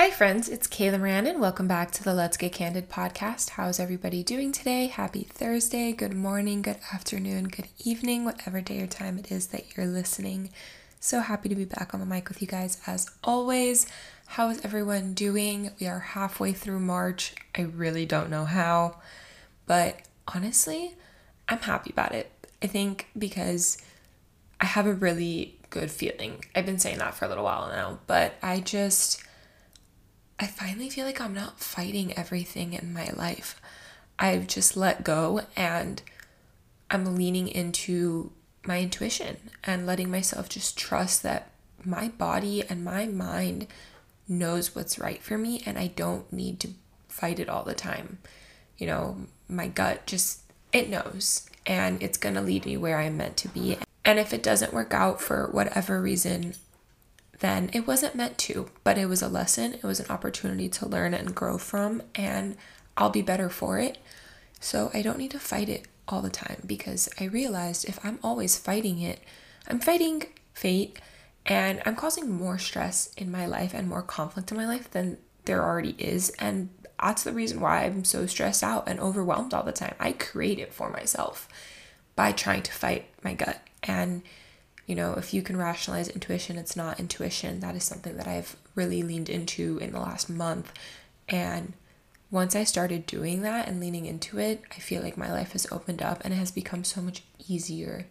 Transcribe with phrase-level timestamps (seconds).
[0.00, 3.50] Hi, friends, it's Kayla Moran, and welcome back to the Let's Get Candid podcast.
[3.50, 4.86] How's everybody doing today?
[4.86, 9.76] Happy Thursday, good morning, good afternoon, good evening, whatever day or time it is that
[9.76, 10.48] you're listening.
[11.00, 13.86] So happy to be back on the mic with you guys as always.
[14.24, 15.70] How is everyone doing?
[15.78, 17.34] We are halfway through March.
[17.54, 19.00] I really don't know how,
[19.66, 20.00] but
[20.34, 20.94] honestly,
[21.46, 22.32] I'm happy about it.
[22.62, 23.76] I think because
[24.62, 26.42] I have a really good feeling.
[26.56, 29.24] I've been saying that for a little while now, but I just
[30.40, 33.60] I finally feel like I'm not fighting everything in my life.
[34.18, 36.02] I've just let go and
[36.90, 38.32] I'm leaning into
[38.64, 41.50] my intuition and letting myself just trust that
[41.84, 43.66] my body and my mind
[44.26, 46.68] knows what's right for me and I don't need to
[47.08, 48.16] fight it all the time.
[48.78, 49.16] You know,
[49.46, 50.40] my gut just
[50.72, 53.76] it knows and it's going to lead me where I'm meant to be.
[54.06, 56.54] And if it doesn't work out for whatever reason,
[57.40, 59.74] then it wasn't meant to, but it was a lesson.
[59.74, 62.56] It was an opportunity to learn and grow from, and
[62.96, 63.98] I'll be better for it.
[64.60, 68.18] So I don't need to fight it all the time because I realized if I'm
[68.22, 69.20] always fighting it,
[69.66, 70.98] I'm fighting fate
[71.46, 75.16] and I'm causing more stress in my life and more conflict in my life than
[75.46, 76.30] there already is.
[76.38, 76.68] And
[77.02, 79.94] that's the reason why I'm so stressed out and overwhelmed all the time.
[79.98, 81.48] I create it for myself
[82.14, 83.60] by trying to fight my gut.
[83.82, 84.22] And
[84.90, 87.60] you know, if you can rationalize intuition, it's not intuition.
[87.60, 90.72] That is something that I've really leaned into in the last month.
[91.28, 91.74] And
[92.28, 95.70] once I started doing that and leaning into it, I feel like my life has
[95.70, 98.06] opened up and it has become so much easier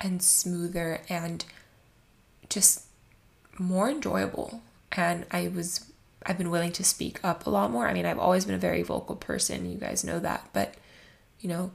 [0.00, 1.44] and smoother and
[2.48, 2.86] just
[3.56, 4.62] more enjoyable.
[4.90, 5.92] And I was,
[6.24, 7.86] I've been willing to speak up a lot more.
[7.86, 10.48] I mean, I've always been a very vocal person, you guys know that.
[10.52, 10.74] But,
[11.38, 11.70] you know,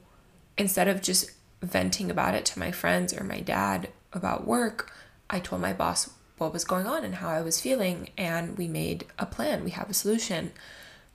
[0.57, 4.91] instead of just venting about it to my friends or my dad, about work,
[5.29, 8.67] I told my boss what was going on and how I was feeling, and we
[8.67, 9.63] made a plan.
[9.63, 10.51] We have a solution.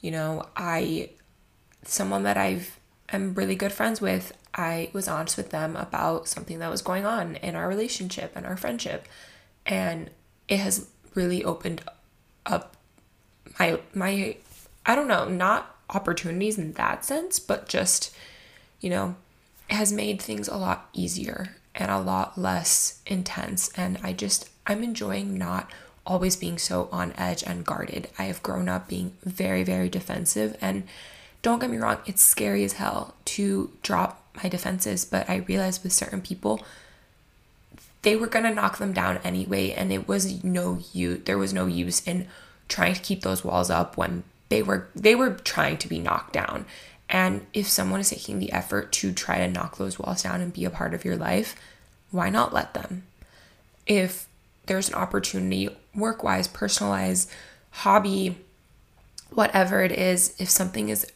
[0.00, 1.11] You know, I,
[1.84, 2.78] someone that I've,
[3.10, 7.04] am really good friends with, I was honest with them about something that was going
[7.04, 9.06] on in our relationship and our friendship.
[9.66, 10.10] And
[10.48, 11.82] it has really opened
[12.47, 12.76] up
[13.59, 14.37] my, my,
[14.84, 18.15] I don't know, not opportunities in that sense, but just,
[18.81, 19.16] you know,
[19.69, 23.70] it has made things a lot easier and a lot less intense.
[23.76, 25.70] And I just, I'm enjoying not
[26.06, 28.09] always being so on edge and guarded.
[28.19, 30.56] I have grown up being very, very defensive.
[30.60, 30.84] And
[31.42, 35.82] don't get me wrong, it's scary as hell to drop my defenses, but I realized
[35.82, 36.65] with certain people,
[38.03, 41.22] they were gonna knock them down anyway, and it was no use.
[41.25, 42.28] There was no use in
[42.69, 46.32] trying to keep those walls up when they were they were trying to be knocked
[46.32, 46.66] down.
[47.09, 50.53] And if someone is taking the effort to try to knock those walls down and
[50.53, 51.55] be a part of your life,
[52.11, 53.05] why not let them?
[53.87, 54.27] If
[54.67, 57.28] there's an opportunity, work wise, personalize,
[57.71, 58.37] hobby,
[59.31, 61.06] whatever it is, if something is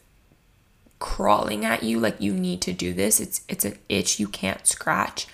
[0.99, 4.65] crawling at you like you need to do this, it's it's an itch you can't
[4.65, 5.27] scratch.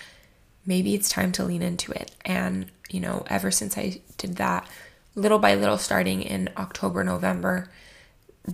[0.66, 2.10] Maybe it's time to lean into it.
[2.24, 4.66] And, you know, ever since I did that,
[5.14, 7.68] little by little starting in October, November,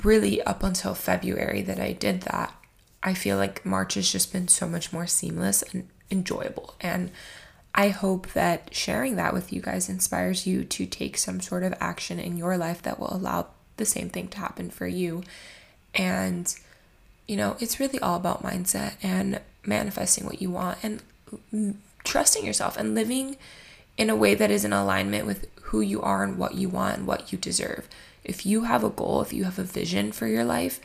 [0.03, 2.55] really up until February that I did that,
[3.03, 6.75] I feel like March has just been so much more seamless and enjoyable.
[6.81, 7.11] And
[7.75, 11.75] I hope that sharing that with you guys inspires you to take some sort of
[11.81, 15.23] action in your life that will allow the same thing to happen for you.
[15.95, 16.55] And,
[17.27, 22.77] you know, it's really all about mindset and manifesting what you want and trusting yourself
[22.77, 23.37] and living
[23.97, 26.99] in a way that is in alignment with who you are and what you want
[26.99, 27.89] and what you deserve.
[28.25, 30.81] If you have a goal, if you have a vision for your life,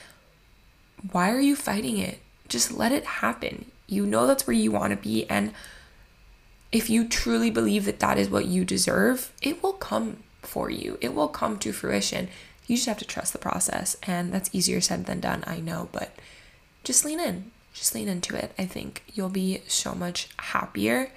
[1.12, 2.20] why are you fighting it?
[2.48, 3.72] Just let it happen.
[3.88, 5.28] You know that's where you want to be.
[5.30, 5.54] And
[6.72, 10.98] if you truly believe that that is what you deserve, it will come for you,
[11.02, 12.30] it will come to fruition.
[12.68, 13.98] You just have to trust the process.
[14.04, 16.16] And that's easier said than done, I know, but
[16.84, 17.52] just lean in.
[17.74, 18.52] Just lean into it.
[18.60, 21.12] I think you'll be so much happier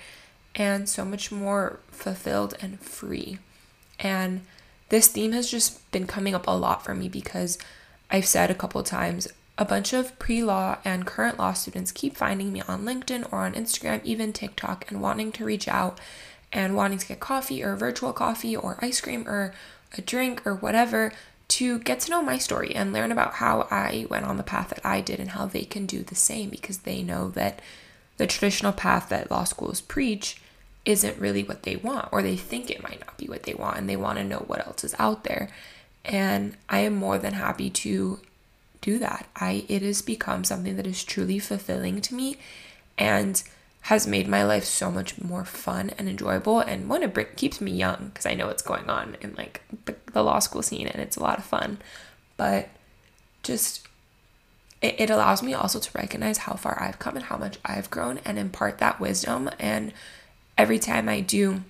[0.55, 3.39] and so much more fulfilled and free.
[3.99, 4.43] And
[4.93, 7.57] this theme has just been coming up a lot for me because
[8.11, 12.15] I've said a couple times a bunch of pre law and current law students keep
[12.15, 15.99] finding me on LinkedIn or on Instagram, even TikTok, and wanting to reach out
[16.53, 19.55] and wanting to get coffee or virtual coffee or ice cream or
[19.97, 21.11] a drink or whatever
[21.49, 24.69] to get to know my story and learn about how I went on the path
[24.69, 27.63] that I did and how they can do the same because they know that
[28.19, 30.42] the traditional path that law schools preach
[30.85, 33.79] isn't really what they want, or they think it might not be what they want,
[33.79, 35.49] and they want to know what else is out there.
[36.05, 38.21] And I am more than happy to
[38.81, 39.29] do that.
[39.37, 42.37] I it has become something that is truly fulfilling to me,
[42.99, 43.43] and
[43.83, 46.61] has made my life so much more fun and enjoyable.
[46.61, 49.97] And one, it keeps me young because I know what's going on in like the,
[50.13, 51.79] the, law school scene and it's a lot of fun.
[52.37, 52.69] But
[53.43, 53.89] just,
[54.81, 57.91] it, it allows me also to recognize how far I've come and how much I've
[57.91, 59.51] grown and impart that wisdom.
[59.59, 59.93] And
[60.57, 61.63] every time I do,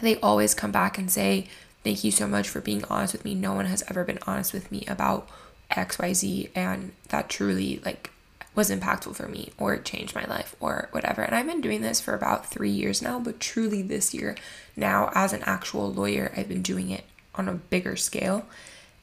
[0.00, 1.46] they always come back and say,
[1.82, 3.34] Thank you so much for being honest with me.
[3.34, 5.26] No one has ever been honest with me about
[5.70, 6.50] XYZ.
[6.54, 8.10] And that truly, like,
[8.54, 11.22] was impactful for me or changed my life or whatever.
[11.22, 14.36] And I've been doing this for about three years now, but truly this year,
[14.76, 17.04] now as an actual lawyer, I've been doing it
[17.34, 18.46] on a bigger scale.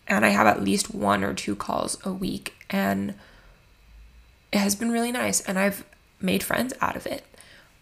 [0.08, 2.54] And I have at least one or two calls a week.
[2.70, 3.16] And
[4.52, 5.42] it has been really nice.
[5.42, 5.84] And I've
[6.22, 7.24] made friends out of it.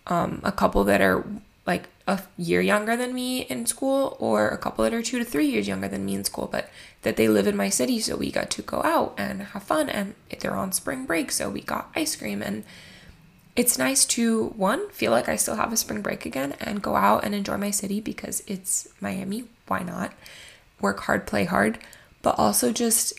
[0.07, 1.25] Um, a couple that are
[1.65, 5.25] like a year younger than me in school or a couple that are two to
[5.25, 6.69] three years younger than me in school but
[7.01, 9.89] that they live in my city so we got to go out and have fun
[9.89, 12.41] and they're on spring break so we got ice cream.
[12.41, 12.63] And
[13.55, 16.95] it's nice to one feel like i still have a spring break again and go
[16.95, 19.45] out and enjoy my city because it's miami.
[19.67, 20.13] Why not?
[20.79, 21.79] Work hard play hard
[22.21, 23.13] but also just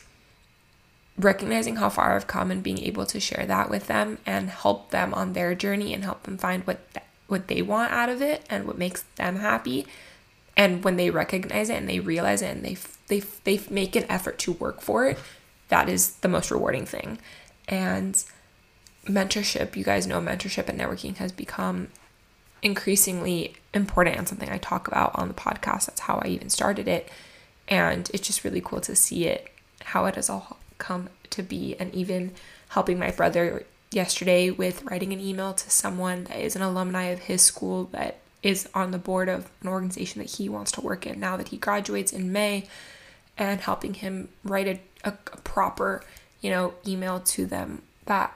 [1.18, 4.90] recognizing how far i've come and being able to share that with them and help
[4.90, 6.80] them on their journey and help them find what
[7.26, 9.86] what they want out of it and what makes them happy.
[10.56, 12.76] And when they recognize it and they realize it and they
[13.08, 15.18] they they make an effort to work for it
[15.68, 17.18] that is the most rewarding thing.
[17.68, 18.22] And
[19.04, 21.88] mentorship you guys know mentorship and networking has become
[22.62, 25.86] increasingly important and something I talk about on the podcast.
[25.86, 27.08] That's how I even started it.
[27.68, 29.52] And it's just really cool to see it
[29.82, 32.32] how it has all come to be and even
[32.68, 37.20] helping my brother yesterday with writing an email to someone that is an alumni of
[37.20, 41.06] his school that is on the board of an organization that he wants to work
[41.06, 42.66] in now that he graduates in May
[43.38, 46.02] and helping him write a, a, proper,
[46.40, 48.32] you know, email to them that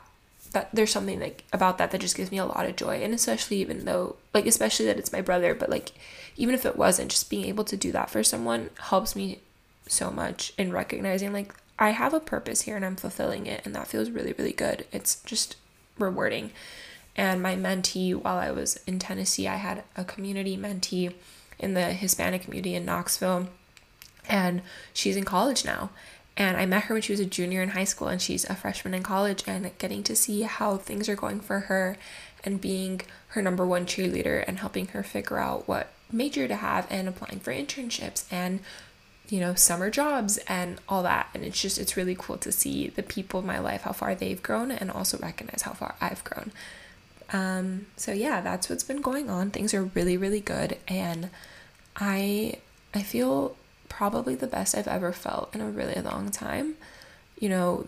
[0.53, 3.03] that there's something like about that that just gives me a lot of joy.
[3.03, 5.93] And especially even though like especially that it's my brother but like
[6.37, 9.41] even if it wasn't just being able to do that for someone helps me
[9.87, 13.75] so much in recognizing like I have a purpose here and I'm fulfilling it, and
[13.75, 14.87] that feels really, really good.
[14.93, 15.57] It's just
[15.99, 16.53] rewarding.
[17.17, 21.15] And my mentee, while I was in Tennessee, I had a community mentee
[21.59, 23.49] in the Hispanic community in Knoxville,
[24.29, 24.63] and
[24.93, 25.91] she's in college now.
[26.37, 28.55] And I met her when she was a junior in high school, and she's a
[28.55, 31.97] freshman in college, and getting to see how things are going for her
[32.45, 36.87] and being her number one cheerleader and helping her figure out what major to have
[36.91, 38.61] and applying for internships and
[39.31, 41.29] you know, summer jobs and all that.
[41.33, 44.15] And it's just, it's really cool to see the people in my life, how far
[44.15, 46.51] they've grown, and also recognize how far I've grown.
[47.33, 49.51] Um, so yeah, that's what's been going on.
[49.51, 50.79] Things are really, really good.
[50.89, 51.31] And
[51.97, 52.57] I,
[52.93, 53.57] I feel
[53.89, 56.75] probably the best I've ever felt in a really long time.
[57.39, 57.87] You know,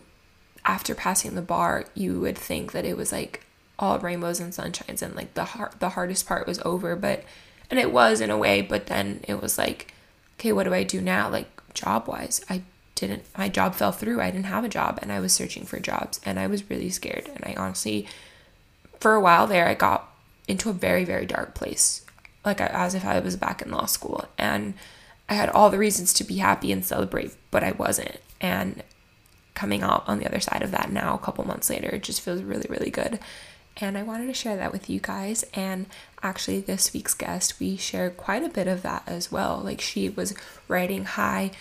[0.65, 3.43] after passing the bar, you would think that it was like
[3.77, 7.23] all rainbows and sunshines and like the hard, the hardest part was over, but
[7.69, 9.93] and it was in a way, but then it was like
[10.35, 11.29] okay, what do I do now?
[11.29, 12.63] Like job wise, I
[12.95, 14.21] didn't, my job fell through.
[14.21, 16.89] I didn't have a job and I was searching for jobs and I was really
[16.89, 17.29] scared.
[17.33, 18.07] And I honestly,
[18.99, 20.09] for a while there, I got
[20.47, 22.05] into a very, very dark place,
[22.45, 24.25] like as if I was back in law school.
[24.37, 24.73] And
[25.29, 28.19] I had all the reasons to be happy and celebrate, but I wasn't.
[28.41, 28.83] And
[29.53, 32.21] coming out on the other side of that now, a couple months later, it just
[32.21, 33.19] feels really, really good.
[33.77, 35.43] And I wanted to share that with you guys.
[35.53, 35.87] And
[36.21, 39.61] actually, this week's guest, we shared quite a bit of that as well.
[39.63, 40.35] Like, she was
[40.67, 41.51] riding high,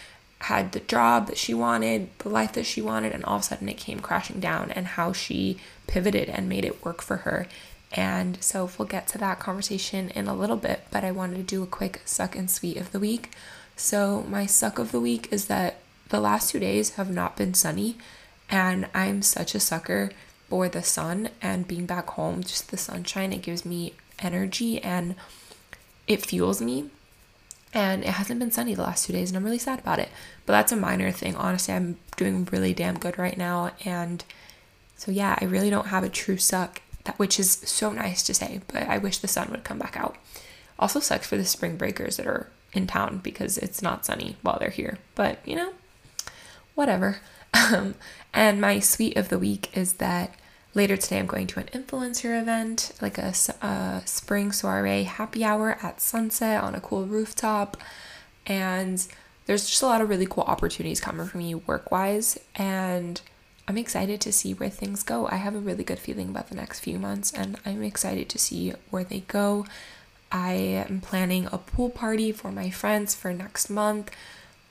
[0.41, 3.45] had the job that she wanted, the life that she wanted, and all of a
[3.45, 7.47] sudden it came crashing down, and how she pivoted and made it work for her.
[7.93, 11.43] And so we'll get to that conversation in a little bit, but I wanted to
[11.43, 13.31] do a quick suck and sweet of the week.
[13.77, 15.77] So, my suck of the week is that
[16.09, 17.97] the last two days have not been sunny,
[18.51, 20.11] and I'm such a sucker
[20.53, 25.15] for the sun and being back home, just the sunshine, it gives me energy and
[26.07, 26.91] it fuels me.
[27.73, 30.11] And it hasn't been sunny the last two days, and I'm really sad about it.
[30.45, 31.37] But that's a minor thing.
[31.37, 33.71] Honestly, I'm doing really damn good right now.
[33.87, 34.23] And
[34.95, 38.35] so, yeah, I really don't have a true suck, that which is so nice to
[38.35, 40.19] say, but I wish the sun would come back out.
[40.79, 44.59] Also, sucks for the spring breakers that are in town because it's not sunny while
[44.59, 44.99] they're here.
[45.15, 45.73] But, you know,
[46.75, 47.21] whatever.
[47.55, 47.97] Um,
[48.33, 50.35] and my sweet of the week is that
[50.75, 55.77] Later today, I'm going to an influencer event, like a, a spring soiree happy hour
[55.83, 57.77] at sunset on a cool rooftop.
[58.47, 59.07] And
[59.45, 62.39] there's just a lot of really cool opportunities coming for me work wise.
[62.55, 63.21] And
[63.69, 65.29] I'm excited to see where things go.
[65.29, 68.39] I have a really good feeling about the next few months, and I'm excited to
[68.39, 69.67] see where they go.
[70.31, 74.11] I am planning a pool party for my friends for next month.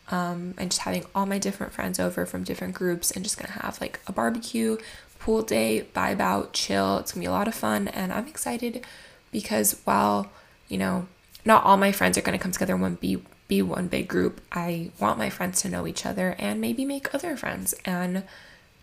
[0.10, 3.54] Um, and just having all my different friends over from different groups and just gonna
[3.62, 4.78] have like a barbecue
[5.22, 6.98] pool day, vibe out, chill.
[6.98, 8.86] It's gonna be a lot of fun, and I'm excited
[9.32, 10.32] because while
[10.68, 11.08] you know
[11.46, 14.42] not all my friends are gonna come together in one be be one big group,
[14.52, 18.24] I want my friends to know each other and maybe make other friends and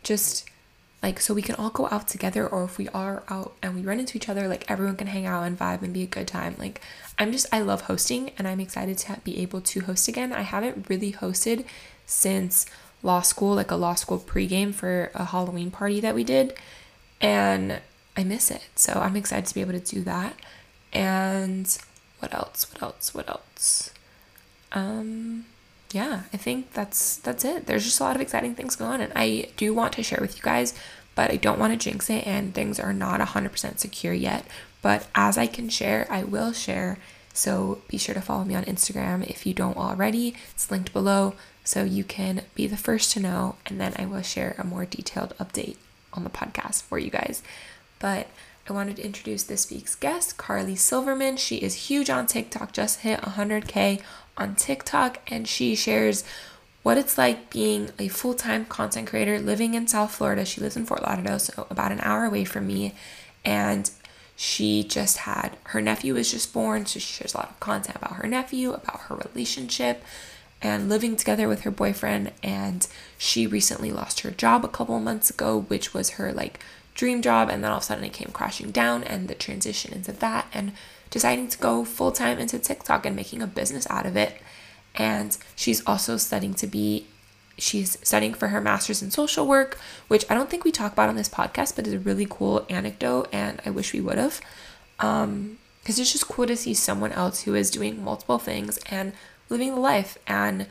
[0.03, 0.49] just
[1.03, 3.83] like so we can all go out together or if we are out and we
[3.83, 6.27] run into each other like everyone can hang out and vibe and be a good
[6.27, 6.81] time like
[7.19, 10.43] i'm just i love hosting and i'm excited to be able to host again i
[10.43, 11.65] haven't really hosted
[12.05, 12.67] since
[13.03, 16.55] law school like a law school pregame for a halloween party that we did
[17.21, 17.81] and
[18.17, 20.35] i miss it so i'm excited to be able to do that
[20.93, 21.79] and
[22.19, 23.91] what else what else what else
[24.73, 25.45] um
[25.93, 27.67] yeah, I think that's that's it.
[27.67, 30.19] There's just a lot of exciting things going on and I do want to share
[30.21, 30.75] with you guys,
[31.15, 34.45] but I don't want to jinx it and things are not 100% secure yet.
[34.83, 36.99] But as I can share, I will share.
[37.33, 40.35] So be sure to follow me on Instagram if you don't already.
[40.53, 41.35] It's linked below
[41.69, 44.87] so you can be the first to know and then I will share a more
[44.87, 45.77] detailed update
[46.15, 47.43] on the podcast for you guys.
[47.99, 48.29] But
[48.67, 51.37] I wanted to introduce this week's guest, Carly Silverman.
[51.37, 54.01] She is huge on TikTok, just hit 100K
[54.39, 56.25] on TikTok, and she shares
[56.85, 60.47] what it's like being a full time content creator living in South Florida.
[60.47, 62.95] She lives in Fort Lauderdale, so about an hour away from me.
[63.45, 63.91] And
[64.37, 67.97] she just had her nephew was just born, so she shares a lot of content
[67.97, 70.03] about her nephew, about her relationship,
[70.61, 72.33] and living together with her boyfriend.
[72.43, 72.87] And
[73.17, 76.61] she recently lost her job a couple months ago, which was her like
[76.95, 79.93] dream job and then all of a sudden it came crashing down and the transition
[79.93, 80.73] into that and
[81.11, 84.35] deciding to go full time into TikTok and making a business out of it.
[84.97, 87.07] And she's also studying to be
[87.57, 91.09] she's studying for her master's in social work, which I don't think we talk about
[91.09, 94.41] on this podcast, but is a really cool anecdote and I wish we would have.
[94.99, 99.13] Um because it's just cool to see someone else who is doing multiple things and
[99.49, 100.67] living the life and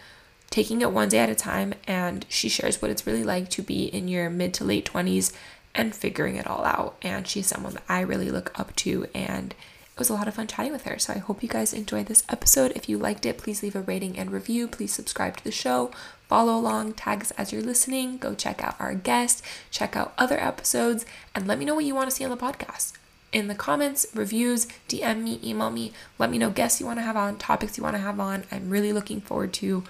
[0.50, 3.62] taking it one day at a time and she shares what it's really like to
[3.62, 5.34] be in your mid to late 20s
[5.78, 6.98] and figuring it all out.
[7.02, 10.34] And she's someone that I really look up to, and it was a lot of
[10.34, 10.98] fun chatting with her.
[11.00, 12.72] So I hope you guys enjoyed this episode.
[12.76, 14.68] If you liked it, please leave a rating and review.
[14.68, 15.92] Please subscribe to the show,
[16.28, 21.06] follow along, tags as you're listening, go check out our guest, check out other episodes,
[21.36, 22.94] and let me know what you want to see on the podcast.
[23.34, 27.04] In the comments, reviews, DM me, email me, let me know guests you want to
[27.04, 28.46] have on, topics you want to have on.
[28.52, 29.84] I'm really looking forward to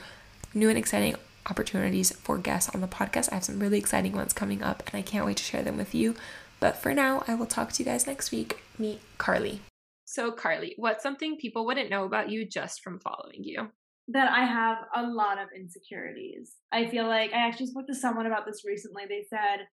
[0.56, 1.15] new and exciting
[1.50, 3.32] opportunities for guests on the podcast.
[3.32, 5.77] I have some really exciting ones coming up and I can't wait to share them
[5.77, 6.15] with you.
[6.60, 8.58] But for now, I will talk to you guys next week.
[8.79, 9.62] Meet Carly.
[10.06, 13.67] So, Carly, what's something people wouldn't know about you just from following you?
[14.08, 16.53] That I have a lot of insecurities.
[16.72, 19.03] I feel like I actually spoke to someone about this recently.
[19.08, 19.67] They said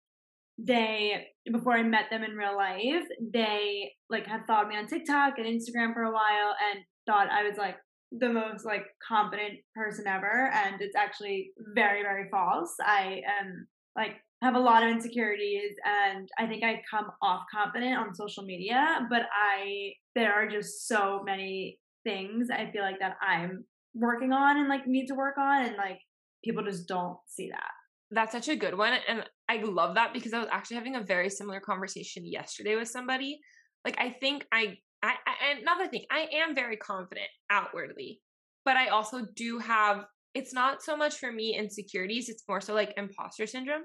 [0.65, 5.37] they before I met them in real life, they like had followed me on TikTok
[5.37, 7.77] and Instagram for a while and thought I was like
[8.11, 12.75] the most like confident person ever and it's actually very very false.
[12.81, 17.95] I am like have a lot of insecurities and i think i come off confident
[17.95, 23.17] on social media but i there are just so many things i feel like that
[23.21, 23.63] i'm
[23.93, 25.99] working on and like need to work on and like
[26.43, 27.71] people just don't see that.
[28.09, 31.01] That's such a good one and i love that because i was actually having a
[31.01, 33.39] very similar conversation yesterday with somebody
[33.85, 38.21] like i think i I, I another thing, I am very confident outwardly,
[38.65, 42.73] but I also do have it's not so much for me insecurities, it's more so
[42.73, 43.83] like imposter syndrome.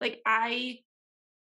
[0.00, 0.78] Like I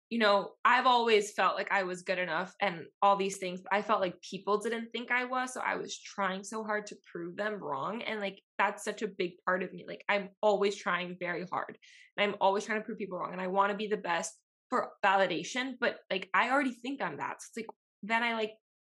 [0.08, 3.72] you know, I've always felt like I was good enough and all these things, but
[3.72, 5.52] I felt like people didn't think I was.
[5.52, 8.02] So I was trying so hard to prove them wrong.
[8.02, 9.84] And like, that's such a big part of me.
[9.86, 11.76] Like, I'm always trying very hard
[12.16, 13.32] and I'm always trying to prove people wrong.
[13.32, 14.32] And I want to be the best
[14.70, 17.42] for validation, but like, I already think I'm that.
[17.42, 17.66] So it's like,
[18.02, 18.52] then I like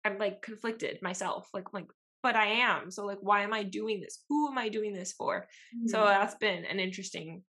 [0.06, 1.48] I'm like conflicted myself.
[1.54, 1.88] Like like,
[2.24, 2.92] but I am.
[2.92, 4.24] So like why am I doing this?
[4.30, 5.48] Who am I doing this for?
[5.76, 5.88] Mm-hmm.
[5.88, 7.44] So that's been an interesting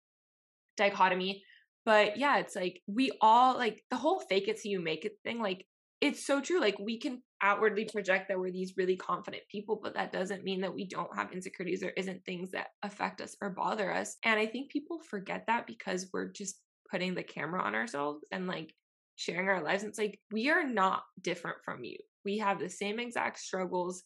[0.76, 1.44] dichotomy.
[1.88, 5.14] But yeah, it's like we all like the whole fake it till you make it
[5.24, 5.66] thing, like
[6.02, 6.60] it's so true.
[6.62, 10.62] Like we can outwardly project that we're these really confident people, but that doesn't mean
[10.62, 14.18] that we don't have insecurities or isn't things that affect us or bother us.
[14.24, 16.60] And I think people forget that because we're just
[16.92, 18.76] putting the camera on ourselves and like
[19.16, 19.82] sharing our lives.
[19.82, 24.04] And it's like, we are not different from you we have the same exact struggles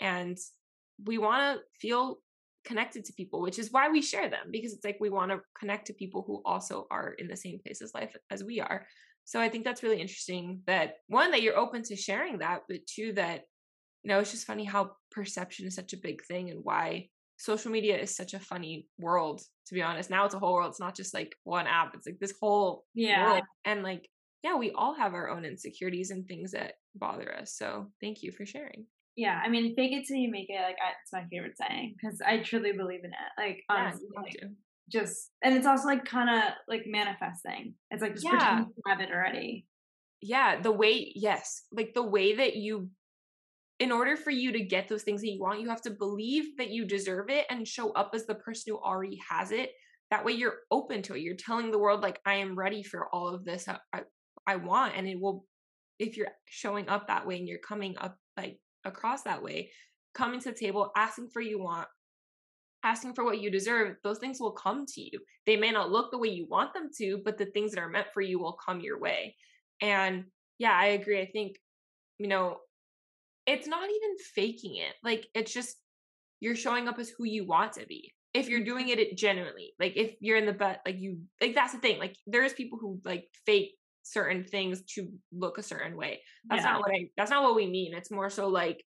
[0.00, 0.36] and
[1.06, 2.18] we want to feel
[2.64, 5.40] connected to people which is why we share them because it's like we want to
[5.58, 8.86] connect to people who also are in the same place as life as we are
[9.24, 12.86] so i think that's really interesting that one that you're open to sharing that but
[12.86, 13.42] two that
[14.02, 17.06] you know it's just funny how perception is such a big thing and why
[17.38, 20.70] social media is such a funny world to be honest now it's a whole world
[20.70, 23.44] it's not just like one app it's like this whole yeah world.
[23.64, 24.06] and like
[24.42, 27.54] yeah, we all have our own insecurities and things that bother us.
[27.54, 28.86] So thank you for sharing.
[29.20, 30.62] Yeah, I mean, fake it till you make it.
[30.62, 33.30] Like, I, it's my favorite saying because I truly believe in it.
[33.36, 34.36] Like, honestly, yeah, like,
[34.88, 37.74] just and it's also like kind of like manifesting.
[37.90, 38.30] It's like just Yeah.
[38.38, 39.66] pretend you have it already.
[40.22, 42.90] yeah the way yes like the way that you
[43.78, 46.44] in order for you to get those things that you want you have to believe
[46.58, 49.70] that you deserve it and show up as the person who already has it
[50.10, 53.08] that way you're open to it you're telling the world like i am ready for
[53.14, 54.00] all of this i i,
[54.46, 55.46] I want and it will
[55.98, 59.70] if you're showing up that way and you're coming up like across that way
[60.14, 61.86] coming to the table asking for you want
[62.82, 66.10] asking for what you deserve those things will come to you they may not look
[66.10, 68.56] the way you want them to but the things that are meant for you will
[68.64, 69.34] come your way
[69.82, 70.24] and
[70.60, 71.20] yeah, I agree.
[71.20, 71.56] I think,
[72.18, 72.58] you know,
[73.46, 74.94] it's not even faking it.
[75.02, 75.76] Like, it's just
[76.38, 78.12] you're showing up as who you want to be.
[78.34, 81.54] If you're doing it, it genuinely, like, if you're in the butt, like, you, like,
[81.54, 81.98] that's the thing.
[81.98, 83.72] Like, there's people who, like, fake
[84.02, 86.22] certain things to look a certain way.
[86.48, 86.72] That's Yeah.
[86.72, 87.94] not what I, that's not what we mean.
[87.94, 88.84] It's more so like,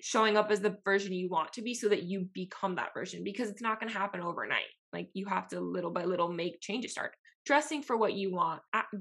[0.00, 3.22] showing up as the version you want to be so that you become that version
[3.24, 6.60] because it's not going to happen overnight like you have to little by little make
[6.60, 7.12] changes start
[7.46, 8.60] dressing for what you want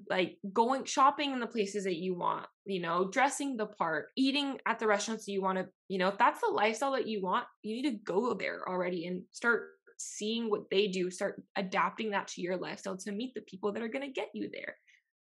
[0.10, 4.58] like going shopping in the places that you want you know dressing the part eating
[4.66, 7.46] at the restaurants you want to you know if that's the lifestyle that you want
[7.64, 12.28] you need to go there already and start seeing what they do start adapting that
[12.28, 14.76] to your lifestyle to meet the people that are going to get you there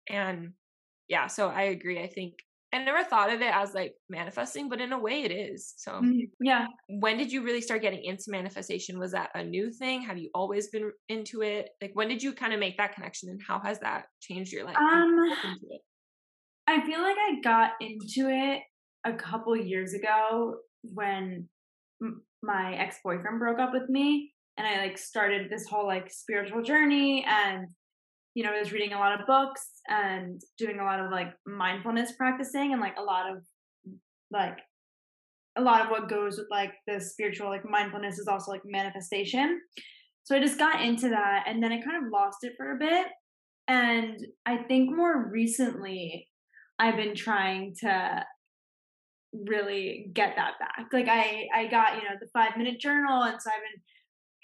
[0.08, 0.52] and
[1.08, 2.34] yeah so i agree i think
[2.72, 5.92] i never thought of it as like manifesting but in a way it is so
[5.92, 6.30] Mhm.
[6.40, 6.66] Yeah.
[6.88, 10.30] when did you really start getting into manifestation was that a new thing have you
[10.34, 13.58] always been into it like when did you kind of make that connection and how
[13.60, 15.18] has that changed your life Um.
[16.66, 18.60] I feel like I got into it
[19.04, 21.48] a couple years ago when
[22.02, 26.62] m- my ex-boyfriend broke up with me and I like started this whole like spiritual
[26.62, 27.66] journey and
[28.34, 31.32] you know, I was reading a lot of books and doing a lot of like
[31.46, 33.42] mindfulness practicing and like a lot of
[34.30, 34.58] like
[35.56, 39.60] a lot of what goes with like the spiritual like mindfulness is also like manifestation.
[40.22, 42.78] So I just got into that and then I kind of lost it for a
[42.78, 43.06] bit.
[43.66, 46.28] And I think more recently
[46.78, 48.24] I've been trying to
[49.32, 50.86] really get that back.
[50.92, 53.82] Like I I got, you know, the 5 minute journal and so I've been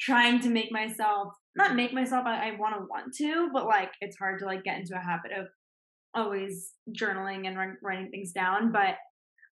[0.00, 3.90] trying to make myself not make myself I, I want to want to, but like
[4.00, 5.46] it's hard to like get into a habit of
[6.14, 8.96] always journaling and wri- writing things down, but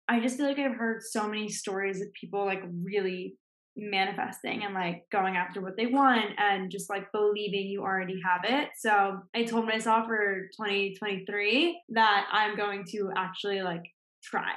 [0.08, 3.36] I just feel like I've heard so many stories of people like really
[3.76, 8.42] manifesting and like going after what they want and just like believing you already have
[8.44, 8.70] it.
[8.78, 13.84] So I told myself for 2023 that I'm going to actually like
[14.24, 14.52] try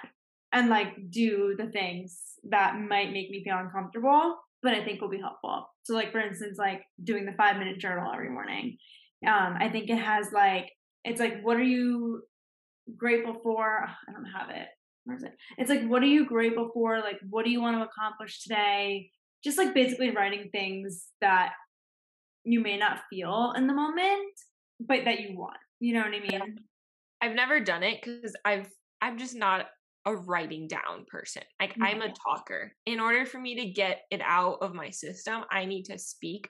[0.52, 5.08] and like do the things that might make me feel uncomfortable, but I think will
[5.08, 5.66] be helpful.
[5.84, 8.76] So like for instance, like doing the five minute journal every morning.
[9.26, 10.70] Um, I think it has like
[11.04, 12.22] it's like what are you
[12.96, 13.86] grateful for?
[14.08, 14.68] I don't have it
[15.04, 15.32] where is it?
[15.58, 16.98] It's like, what are you grateful for?
[16.98, 19.10] Like, what do you want to accomplish today?
[19.42, 21.52] Just like basically writing things that
[22.44, 24.32] you may not feel in the moment,
[24.78, 25.56] but that you want.
[25.80, 26.58] You know what I mean?
[27.22, 28.68] I've never done it because I've
[29.02, 29.66] I'm just not
[30.06, 31.42] a writing down person.
[31.60, 32.72] Like mm, I'm a talker.
[32.86, 36.48] In order for me to get it out of my system, I need to speak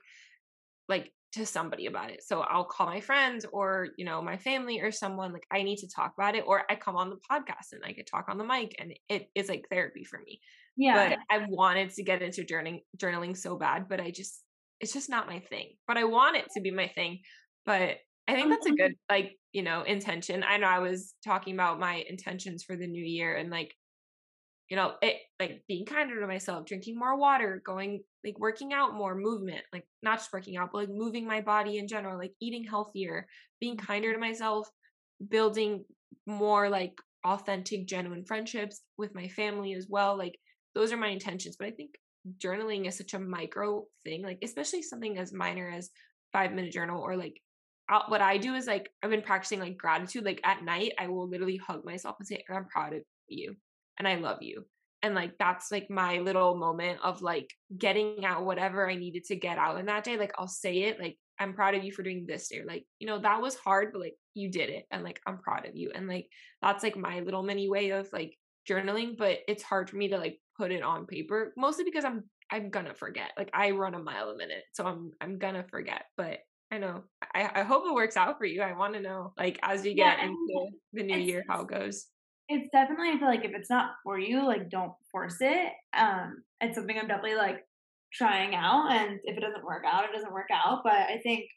[0.89, 2.23] like to somebody about it.
[2.25, 5.79] So I'll call my friends or, you know, my family or someone like I need
[5.79, 8.39] to talk about it or I come on the podcast and I could talk on
[8.39, 10.41] the mic and it is like therapy for me.
[10.77, 11.11] Yeah.
[11.11, 14.43] But I wanted to get into journaling journaling so bad, but I just
[14.81, 15.75] it's just not my thing.
[15.87, 17.21] But I want it to be my thing.
[17.65, 17.99] But
[18.31, 18.77] I think that's a Mhm.
[18.77, 20.45] good like, you know, intention.
[20.45, 23.75] I know I was talking about my intentions for the new year and like
[24.69, 28.95] you know, it like being kinder to myself, drinking more water, going like working out
[28.95, 32.35] more, movement, like not just working out, but like moving my body in general, like
[32.41, 33.27] eating healthier,
[33.61, 34.69] being kinder to myself,
[35.29, 35.85] building
[36.27, 40.17] more like authentic, genuine friendships with my family as well.
[40.17, 40.39] Like
[40.75, 41.57] those are my intentions.
[41.59, 41.95] But I think
[42.39, 45.91] journaling is such a micro thing, like especially something as minor as
[46.33, 47.41] five minute journal or like
[47.91, 50.25] I'll, what I do is like I've been practicing like gratitude.
[50.25, 53.57] Like at night, I will literally hug myself and say, "I'm proud of you."
[54.01, 54.65] and I love you.
[55.03, 59.37] And like that's like my little moment of like getting out whatever I needed to
[59.37, 60.17] get out in that day.
[60.17, 62.63] Like I'll say it like I'm proud of you for doing this day.
[62.67, 64.87] Like, you know, that was hard, but like you did it.
[64.91, 65.91] And like I'm proud of you.
[65.95, 66.29] And like
[66.61, 68.37] that's like my little mini way of like
[68.69, 72.25] journaling, but it's hard for me to like put it on paper, mostly because I'm
[72.51, 73.33] I'm gonna forget.
[73.37, 74.65] Like I run a mile a minute.
[74.73, 76.05] So I'm I'm gonna forget.
[76.17, 76.39] But
[76.71, 77.05] I know.
[77.35, 78.63] I, I hope it works out for you.
[78.63, 81.69] I want to know, like, as you get I into the new year, how it
[81.69, 82.07] goes.
[82.49, 85.73] it's definitely I feel like if it's not for you, like don't force it.
[85.93, 87.65] Um, it's something I'm definitely like
[88.13, 90.81] trying out, and if it doesn't work out, it doesn't work out.
[90.83, 91.49] But I think,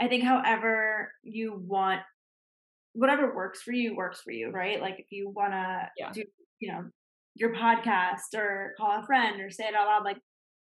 [0.00, 2.02] I think however you want,
[2.94, 4.80] whatever works for you works for you, right?
[4.80, 6.12] Like if you wanna Yeah.
[6.12, 6.24] do,
[6.60, 6.90] you know,
[7.34, 10.18] your podcast or call a friend or say it out loud, like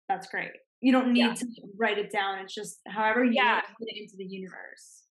[0.08, 0.52] that's great.
[0.82, 1.34] You don't need yeah.
[1.34, 1.46] to
[1.78, 2.40] write it down.
[2.40, 3.60] It's just however you yeah.
[3.60, 5.04] put it into the universe.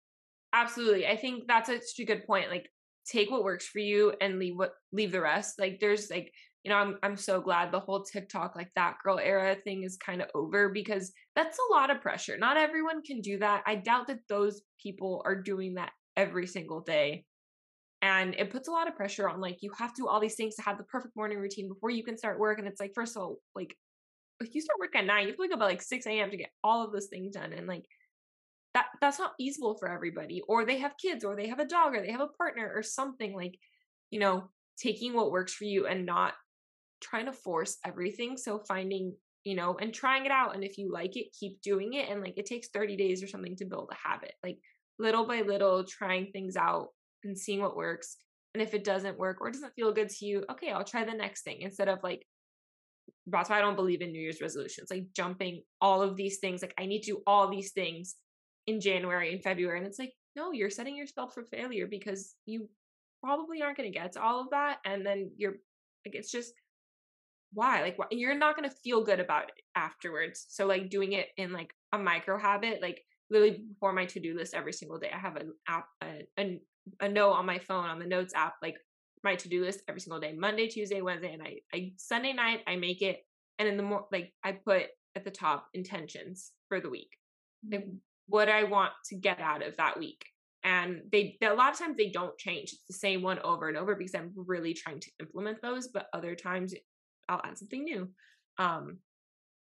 [0.54, 1.08] Absolutely.
[1.08, 2.52] I think that's a, such a good point.
[2.52, 2.70] Like
[3.06, 5.56] take what works for you and leave what leave the rest.
[5.60, 6.32] Like there's like
[6.64, 9.98] you know, I'm I'm so glad the whole TikTok like that girl era thing is
[9.98, 12.38] kind of over because that's a lot of pressure.
[12.38, 13.64] Not everyone can do that.
[13.66, 17.26] I doubt that those people are doing that every single day.
[18.04, 20.36] And it puts a lot of pressure on like you have to do all these
[20.36, 22.60] things to have the perfect morning routine before you can start work.
[22.60, 23.76] And it's like, first of all, like
[24.42, 26.32] if you start work at nine, you have to wake up at like 6 a.m.
[26.32, 27.54] to get all of those things done.
[27.54, 27.86] And like
[28.74, 30.42] that that's not feasible for everybody.
[30.48, 32.84] Or they have kids or they have a dog or they have a partner or
[32.84, 33.58] something like,
[34.10, 36.34] you know, taking what works for you and not
[37.02, 38.38] trying to force everything.
[38.38, 40.56] So finding, you know, and trying it out.
[40.56, 42.10] And if you like it, keep doing it.
[42.10, 44.34] And like it takes 30 days or something to build a habit.
[44.44, 44.60] Like
[45.00, 46.90] little by little, trying things out
[47.24, 48.18] and seeing what works.
[48.54, 51.14] And if it doesn't work or doesn't feel good to you, okay, I'll try the
[51.14, 52.26] next thing instead of like,
[53.28, 56.62] that's why I don't believe in New Year's resolutions, like jumping all of these things.
[56.62, 58.16] Like, I need to do all these things
[58.68, 59.78] in January and February.
[59.78, 62.70] And it's like, no, you're setting yourself for failure because you
[63.24, 64.80] probably aren't going to get to all of that.
[64.86, 65.56] And then you're
[66.06, 66.54] like, it's just
[67.54, 68.06] why like why?
[68.12, 71.74] you're not going to feel good about it afterwards so like doing it in like
[71.92, 75.52] a micro habit like literally before my to-do list every single day i have an
[75.68, 76.60] app a, a,
[77.02, 78.76] a note on my phone on the notes app like
[79.24, 82.76] my to-do list every single day monday tuesday wednesday and i, I sunday night i
[82.76, 83.20] make it
[83.60, 87.18] and in the more like i put at the top intentions for the week
[87.70, 87.96] like mm-hmm.
[88.28, 90.26] what i want to get out of that week
[90.64, 93.78] and they a lot of times they don't change it's the same one over and
[93.78, 96.74] over because i'm really trying to implement those but other times
[97.32, 98.10] I'll add something new.
[98.58, 98.98] Um,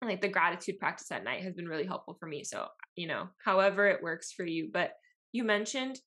[0.03, 2.45] like the gratitude practice at night has been really helpful for me.
[2.45, 4.71] So, you know, however it works for you.
[4.73, 4.93] But
[5.33, 5.99] you mentioned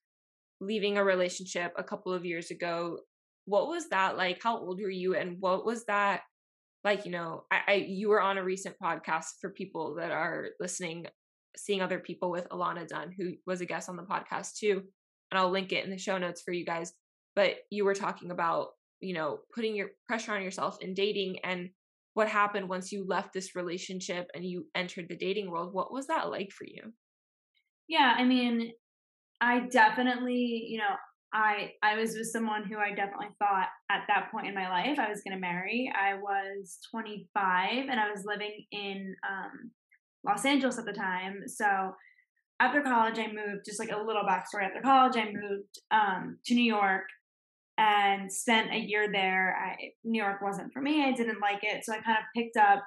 [0.62, 3.00] leaving a relationship a couple of years ago.
[3.50, 4.42] What was that like?
[4.44, 5.16] How old were you?
[5.16, 6.22] And what was that
[6.84, 7.06] like?
[7.06, 11.08] You know, I, I you were on a recent podcast for people that are listening,
[11.58, 14.84] seeing other people with Ilana Dunn, who was a guest on the podcast too.
[15.32, 16.94] And I'll link it in the show notes for you guys.
[17.36, 18.68] But you were talking about
[19.02, 21.70] you know putting your pressure on yourself in dating and
[22.14, 26.08] what happened once you left this relationship and you entered the dating world what was
[26.08, 26.92] that like for you
[27.88, 28.72] yeah i mean
[29.42, 30.96] i definitely you know
[31.34, 34.98] i i was with someone who i definitely thought at that point in my life
[35.00, 39.72] i was going to marry i was 25 and i was living in um,
[40.26, 41.94] los angeles at the time so
[42.60, 46.54] after college i moved just like a little backstory after college i moved um, to
[46.54, 47.04] new york
[47.80, 49.56] and spent a year there.
[49.58, 51.06] I, New York wasn't for me.
[51.06, 51.86] I didn't like it.
[51.86, 52.84] So I kind of picked up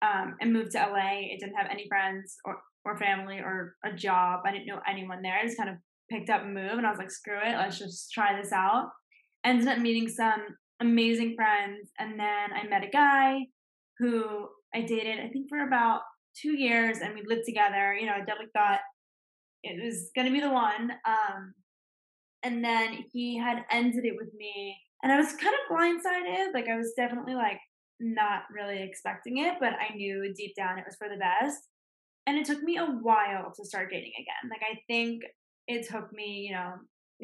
[0.00, 0.96] um, and moved to LA.
[0.96, 4.40] I didn't have any friends or, or family or a job.
[4.46, 5.38] I didn't know anyone there.
[5.38, 5.76] I just kind of
[6.10, 8.90] picked up Move, and I was like, screw it, let's just try this out.
[9.44, 10.40] Ended up meeting some
[10.80, 11.90] amazing friends.
[11.98, 13.46] And then I met a guy
[13.98, 16.00] who I dated, I think, for about
[16.40, 17.94] two years and we lived together.
[17.94, 18.80] You know, I definitely thought
[19.62, 20.90] it was to be the one.
[21.06, 21.54] Um,
[22.42, 26.68] and then he had ended it with me and i was kind of blindsided like
[26.68, 27.60] i was definitely like
[28.00, 31.58] not really expecting it but i knew deep down it was for the best
[32.26, 35.22] and it took me a while to start dating again like i think
[35.70, 36.72] it took me you know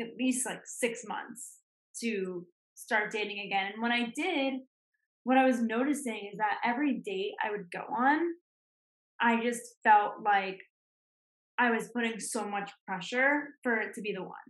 [0.01, 1.57] at least like six months
[2.03, 3.73] to start dating again.
[3.73, 4.55] And when i did
[5.25, 8.21] what i was noticing is that every date i would go on
[9.21, 10.59] i just felt like
[11.59, 14.49] i was putting so much pressure for it to be the one.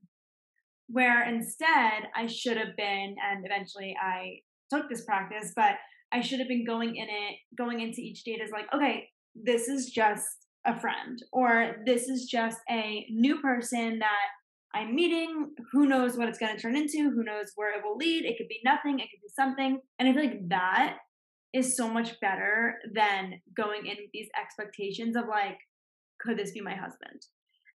[0.88, 4.38] Where instead I should have been, and eventually I
[4.72, 5.74] took this practice, but
[6.12, 9.68] I should have been going in it, going into each date as like, okay, this
[9.68, 14.26] is just a friend, or this is just a new person that
[14.74, 15.54] I'm meeting.
[15.72, 17.10] Who knows what it's going to turn into?
[17.10, 18.24] Who knows where it will lead?
[18.24, 19.80] It could be nothing, it could be something.
[19.98, 20.96] And I feel like that
[21.54, 25.58] is so much better than going in with these expectations of like,
[26.20, 27.22] could this be my husband?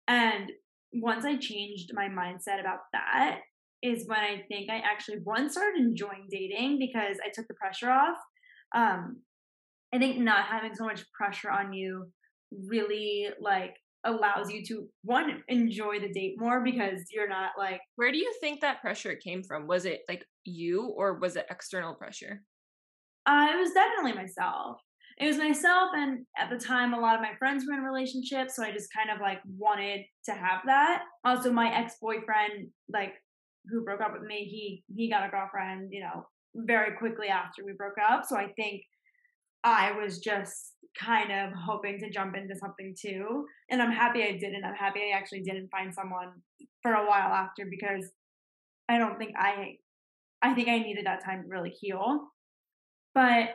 [0.08, 0.50] And
[0.92, 3.40] once I changed my mindset about that,
[3.82, 7.90] is when I think I actually one started enjoying dating because I took the pressure
[7.90, 8.18] off.
[8.74, 9.22] Um,
[9.92, 12.10] I think not having so much pressure on you
[12.50, 18.10] really like allows you to one enjoy the date more because you're not like where
[18.10, 19.66] do you think that pressure came from?
[19.66, 22.42] Was it like you or was it external pressure?
[23.26, 24.78] Uh, it was definitely myself.
[25.18, 28.56] It was myself and at the time a lot of my friends were in relationships
[28.56, 31.02] so i just kind of like wanted to have that.
[31.24, 33.14] Also my ex-boyfriend like
[33.68, 37.64] who broke up with me he he got a girlfriend you know very quickly after
[37.64, 38.82] we broke up so i think
[39.64, 44.32] i was just kind of hoping to jump into something too and i'm happy i
[44.32, 46.32] didn't i'm happy i actually didn't find someone
[46.82, 48.10] for a while after because
[48.88, 49.76] i don't think i
[50.42, 52.28] i think i needed that time to really heal
[53.14, 53.50] but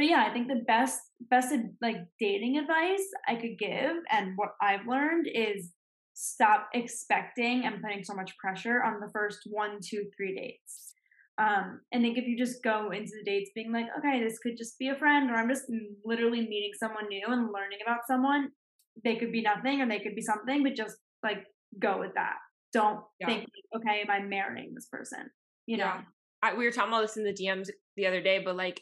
[0.00, 4.54] but yeah, I think the best best like dating advice I could give and what
[4.62, 5.72] I've learned is
[6.14, 10.94] stop expecting and putting so much pressure on the first one, two, three dates.
[11.38, 14.56] Um, and think if you just go into the dates being like, okay, this could
[14.58, 15.64] just be a friend, or I'm just
[16.04, 18.50] literally meeting someone new and learning about someone,
[19.04, 21.44] they could be nothing or they could be something, but just like
[21.78, 22.36] go with that.
[22.72, 23.26] Don't yeah.
[23.26, 25.30] think, okay, am I marrying this person?
[25.66, 25.84] You know?
[25.84, 26.00] Yeah.
[26.42, 28.80] I, we were talking about this in the DMs the other day, but like,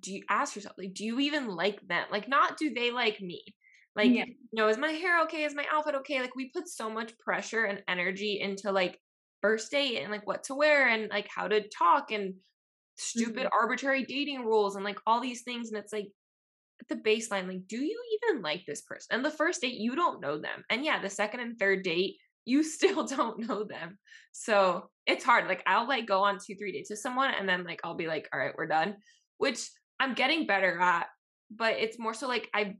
[0.00, 2.04] do you ask yourself, like, do you even like them?
[2.10, 3.42] Like, not do they like me?
[3.96, 4.24] Like, yeah.
[4.26, 5.44] you know, is my hair okay?
[5.44, 6.20] Is my outfit okay?
[6.20, 8.98] Like, we put so much pressure and energy into like
[9.42, 12.34] first date and like what to wear and like how to talk and
[12.96, 13.58] stupid mm-hmm.
[13.60, 15.70] arbitrary dating rules and like all these things.
[15.70, 16.08] And it's like,
[16.80, 19.08] at the baseline, like, do you even like this person?
[19.10, 20.64] And the first date, you don't know them.
[20.70, 23.98] And yeah, the second and third date, you still don't know them.
[24.32, 25.46] So it's hard.
[25.46, 28.06] Like I'll like go on two, three dates with someone and then like I'll be
[28.06, 28.96] like, all right, we're done.
[29.36, 29.68] Which
[30.00, 31.06] I'm getting better at.
[31.50, 32.76] But it's more so like I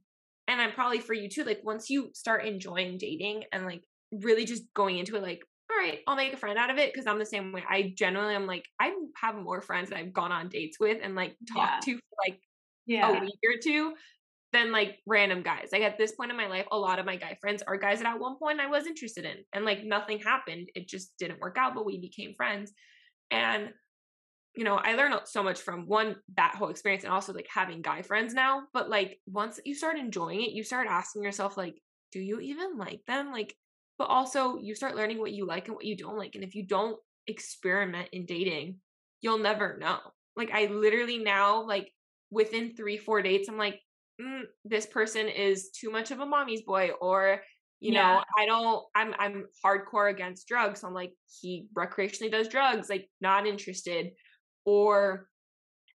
[0.49, 4.45] and I'm probably for you too, like once you start enjoying dating and like really
[4.45, 5.43] just going into it like,
[5.81, 7.65] all right, I'll make a friend out of it because I'm the same way.
[7.69, 11.15] I generally am like, I have more friends that I've gone on dates with and
[11.15, 11.95] like talked yeah.
[11.95, 12.41] to for like
[12.87, 13.09] yeah.
[13.09, 13.95] a week or two
[14.53, 15.69] than like random guys.
[15.73, 18.01] Like at this point in my life, a lot of my guy friends are guys
[18.01, 20.69] that at one point I was interested in and like nothing happened.
[20.75, 22.73] It just didn't work out, but we became friends.
[23.31, 23.71] And
[24.57, 27.83] you know, I learned so much from one that whole experience and also like having
[27.83, 28.65] guy friends now.
[28.75, 31.81] But like once you start enjoying it, you start asking yourself like,
[32.13, 33.31] do you even like them?
[33.31, 33.55] Like,
[34.01, 36.35] but also you start learning what you like and what you don't like.
[36.35, 38.77] And if you don't experiment in dating,
[39.21, 39.99] you'll never know.
[40.37, 41.93] Like I literally now like
[42.31, 43.79] within three four dates, I'm like,
[44.19, 47.43] mm, this person is too much of a mommy's boy or
[47.81, 48.15] you yeah.
[48.15, 52.91] know i don't i'm i'm hardcore against drugs so i'm like he recreationally does drugs
[52.91, 54.11] like not interested
[54.67, 55.27] or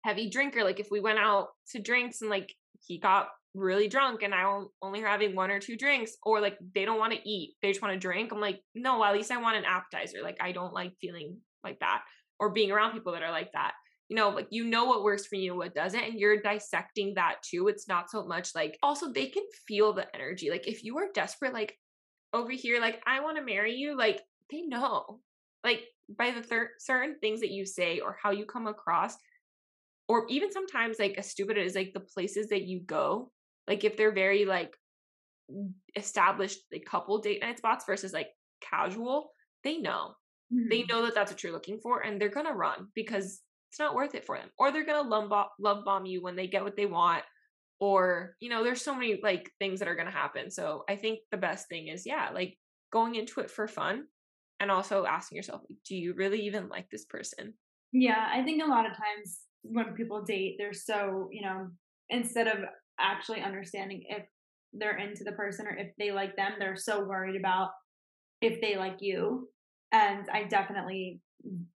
[0.02, 2.54] heavy drinker like if we went out to drinks and like
[2.86, 6.84] he got really drunk and I'm only having one or two drinks or like they
[6.84, 9.40] don't want to eat they just want to drink i'm like no at least i
[9.40, 12.02] want an appetizer like i don't like feeling like that
[12.40, 13.74] or being around people that are like that
[14.08, 17.36] you know, like you know what works for you, what doesn't, and you're dissecting that
[17.42, 17.68] too.
[17.68, 20.50] It's not so much like also they can feel the energy.
[20.50, 21.76] Like if you are desperate, like
[22.32, 25.20] over here, like I want to marry you, like they know,
[25.62, 29.16] like by the thir- certain things that you say or how you come across,
[30.06, 33.32] or even sometimes like as stupid as like the places that you go,
[33.68, 34.74] like if they're very like
[35.96, 38.28] established like couple date night spots versus like
[38.60, 39.30] casual,
[39.62, 40.14] they know.
[40.52, 40.68] Mm-hmm.
[40.70, 43.94] They know that that's what you're looking for, and they're gonna run because it's not
[43.94, 44.50] worth it for them.
[44.58, 47.22] Or they're gonna love bomb, love bomb you when they get what they want.
[47.80, 50.50] Or, you know, there's so many like things that are gonna happen.
[50.50, 52.56] So I think the best thing is, yeah, like
[52.92, 54.04] going into it for fun
[54.60, 57.54] and also asking yourself, do you really even like this person?
[57.92, 61.68] Yeah, I think a lot of times when people date, they're so, you know,
[62.10, 62.58] instead of
[63.00, 64.24] actually understanding if
[64.72, 67.70] they're into the person or if they like them, they're so worried about
[68.40, 69.48] if they like you.
[69.92, 71.20] And I definitely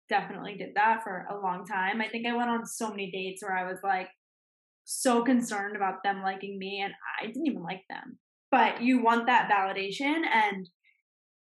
[0.09, 2.01] definitely did that for a long time.
[2.01, 4.09] I think I went on so many dates where I was like
[4.85, 8.19] so concerned about them liking me and I didn't even like them.
[8.51, 10.69] But you want that validation and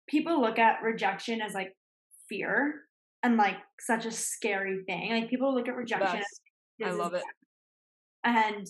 [0.08, 1.72] people look at rejection as like
[2.28, 2.74] fear
[3.24, 5.10] and like such a scary thing.
[5.10, 6.22] Like people look at rejection
[6.84, 7.22] I love it.
[8.24, 8.66] And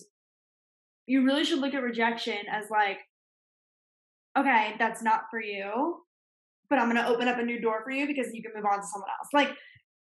[1.05, 2.99] you really should look at rejection as like
[4.37, 6.03] okay, that's not for you
[6.73, 8.79] but I'm gonna open up a new door for you because you can move on
[8.79, 9.29] to someone else.
[9.31, 9.55] Like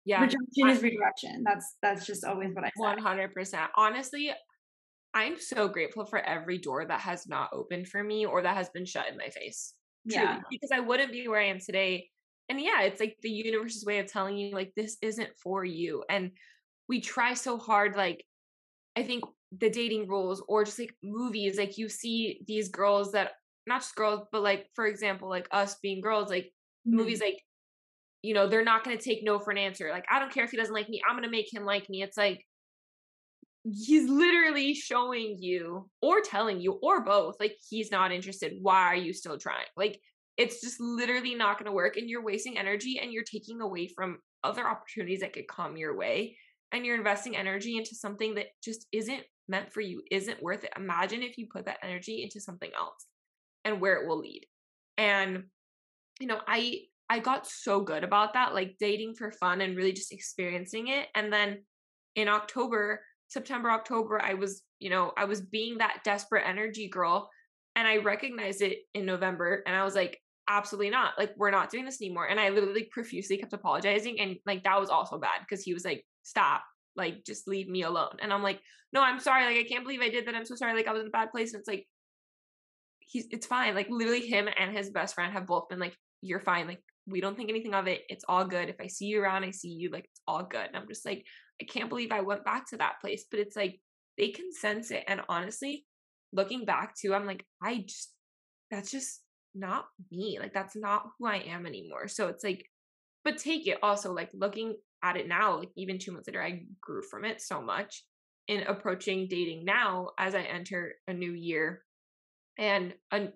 [0.05, 1.45] yeah, rejection is redirection.
[1.45, 2.73] That's that's just always what I say.
[2.77, 3.71] One hundred percent.
[3.77, 4.33] Honestly,
[5.15, 8.69] I'm so grateful for every door that has not opened for me or that has
[8.71, 9.75] been shut in my face.
[10.11, 12.09] Truly, yeah, because I wouldn't be where I am today.
[12.49, 16.03] And yeah, it's like the universe's way of telling you like this isn't for you.
[16.11, 16.33] And
[16.89, 18.25] we try so hard, like
[18.97, 23.33] I think the dating rules or just like movies, like you see these girls that
[23.67, 26.47] not just girls, but like for example, like us being girls, like
[26.87, 26.97] mm-hmm.
[26.97, 27.41] movies like,
[28.23, 29.91] you know, they're not gonna take no for an answer.
[29.91, 32.03] Like, I don't care if he doesn't like me, I'm gonna make him like me.
[32.03, 32.45] It's like
[33.65, 38.55] he's literally showing you or telling you or both, like he's not interested.
[38.61, 39.67] Why are you still trying?
[39.77, 40.01] Like
[40.37, 44.19] it's just literally not gonna work and you're wasting energy and you're taking away from
[44.45, 46.37] other opportunities that could come your way
[46.73, 50.73] and you're investing energy into something that just isn't meant for you, isn't worth it.
[50.77, 53.07] Imagine if you put that energy into something else
[53.65, 54.47] and where it will lead.
[54.99, 55.45] And
[56.21, 59.93] you know, I I got so good about that, like dating for fun and really
[59.93, 61.07] just experiencing it.
[61.15, 61.63] And then
[62.17, 67.31] in October, September, October, I was, you know, I was being that desperate energy girl
[67.77, 71.13] and I recognized it in November and I was like, absolutely not.
[71.19, 72.27] Like, we're not doing this anymore.
[72.27, 74.19] And I literally profusely kept apologizing.
[74.21, 76.63] And like, that was also bad because he was like, stop.
[76.97, 78.17] Like just leave me alone.
[78.21, 78.61] And I'm like,
[78.93, 79.45] no, I'm sorry.
[79.45, 80.35] Like I can't believe I did that.
[80.35, 80.75] I'm so sorry.
[80.75, 81.53] Like I was in a bad place.
[81.53, 81.87] And it's like,
[83.01, 83.75] he's it's fine.
[83.75, 86.67] Like literally him and his best friend have both been like, you're fine.
[86.67, 88.03] Like we don't think anything of it.
[88.09, 88.69] It's all good.
[88.69, 89.91] If I see you around, I see you.
[89.91, 90.67] Like it's all good.
[90.67, 91.25] And I'm just like,
[91.61, 93.25] I can't believe I went back to that place.
[93.31, 93.81] But it's like
[94.19, 95.05] they can sense it.
[95.07, 95.85] And honestly,
[96.33, 98.13] looking back too, I'm like, I just
[98.71, 99.21] that's just
[99.55, 100.39] not me.
[100.41, 102.09] Like that's not who I am anymore.
[102.09, 102.65] So it's like,
[103.25, 106.63] but take it also like looking at it now, like even two months later, I
[106.81, 108.05] grew from it so much
[108.49, 111.83] in approaching dating now as I enter a new year
[112.59, 113.33] and I'm,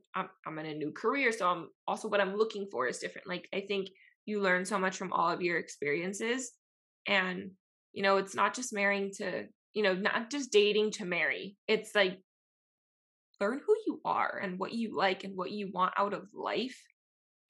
[0.47, 1.33] in a new career.
[1.33, 3.29] So I'm also what I'm looking for is different.
[3.29, 3.89] Like I think
[4.27, 6.53] you learn so much from all of your experiences
[7.07, 7.51] and
[7.93, 11.57] you know, it's not just marrying to, you know, not just dating to marry.
[11.67, 12.21] It's like
[13.41, 16.79] learn who you are and what you like and what you want out of life.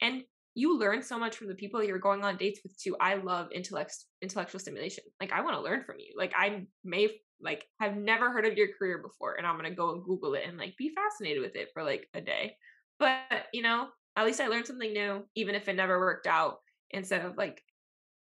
[0.01, 2.95] And you learn so much from the people you're going on dates with too.
[2.99, 5.03] I love intellect intellectual stimulation.
[5.19, 6.13] Like I want to learn from you.
[6.17, 7.09] Like I may
[7.41, 10.33] like have never heard of your career before and I'm going to go and google
[10.35, 12.55] it and like be fascinated with it for like a day.
[12.99, 16.57] But, you know, at least I learned something new even if it never worked out
[16.91, 17.63] instead of like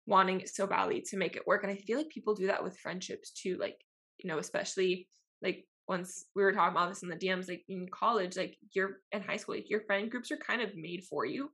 [0.07, 1.62] wanting it so badly to make it work.
[1.62, 3.57] And I feel like people do that with friendships too.
[3.59, 3.78] Like,
[4.18, 5.09] you know, especially
[5.40, 8.98] like once we were talking about this in the DMs, like in college, like you're
[9.12, 11.50] in high school, like your friend groups are kind of made for you.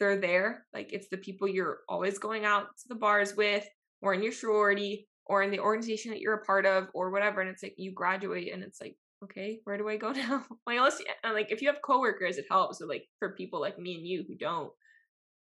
[0.00, 0.66] They're there.
[0.72, 3.64] Like it's the people you're always going out to the bars with,
[4.02, 7.40] or in your sorority, or in the organization that you're a part of, or whatever.
[7.40, 10.44] And it's like you graduate and it's like, okay, where do I go now?
[10.66, 12.78] like unless and like if you have coworkers, it helps.
[12.78, 14.70] So like for people like me and you who don't,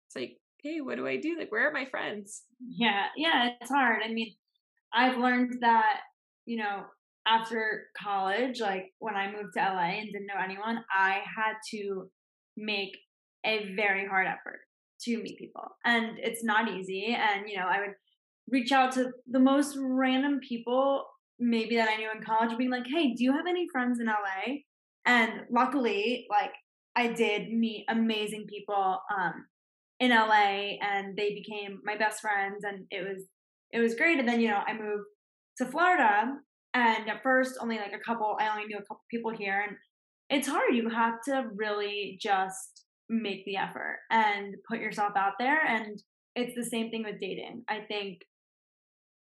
[0.07, 1.35] it's like hey, what do I do?
[1.37, 2.43] Like, where are my friends?
[2.59, 4.01] Yeah, yeah, it's hard.
[4.03, 4.33] I mean,
[4.93, 5.99] I've learned that,
[6.45, 6.83] you know,
[7.27, 12.09] after college, like when I moved to LA and didn't know anyone, I had to
[12.55, 12.97] make
[13.45, 14.59] a very hard effort
[15.01, 15.67] to meet people.
[15.85, 17.15] And it's not easy.
[17.17, 17.95] And, you know, I would
[18.49, 21.05] reach out to the most random people,
[21.39, 24.07] maybe that I knew in college, being like, hey, do you have any friends in
[24.07, 24.55] LA?
[25.05, 26.53] And luckily, like,
[26.95, 28.99] I did meet amazing people.
[29.17, 29.45] Um,
[30.03, 33.23] in LA and they became my best friends and it was
[33.71, 35.05] it was great and then you know I moved
[35.57, 36.33] to Florida
[36.73, 39.77] and at first only like a couple I only knew a couple people here and
[40.29, 42.85] it's hard you have to really just
[43.21, 46.01] make the effort and put yourself out there and
[46.35, 47.63] it's the same thing with dating.
[47.69, 48.19] I think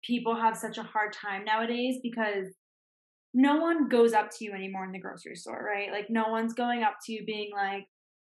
[0.03, 2.47] people have such a hard time nowadays because
[3.33, 5.91] no one goes up to you anymore in the grocery store, right?
[5.91, 7.85] Like no one's going up to you being like,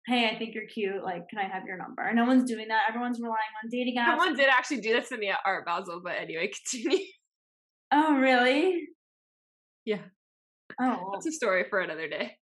[0.06, 1.02] hey, I think you're cute.
[1.02, 2.10] Like, can I have your number?
[2.14, 2.82] No one's doing that.
[2.88, 4.18] Everyone's relying on dating apps.
[4.18, 7.06] Someone did actually do this to me at Art Basel, but anyway, continue.
[7.92, 8.88] Oh, really?
[9.84, 10.02] Yeah.
[10.80, 12.36] Oh, that's a story for another day.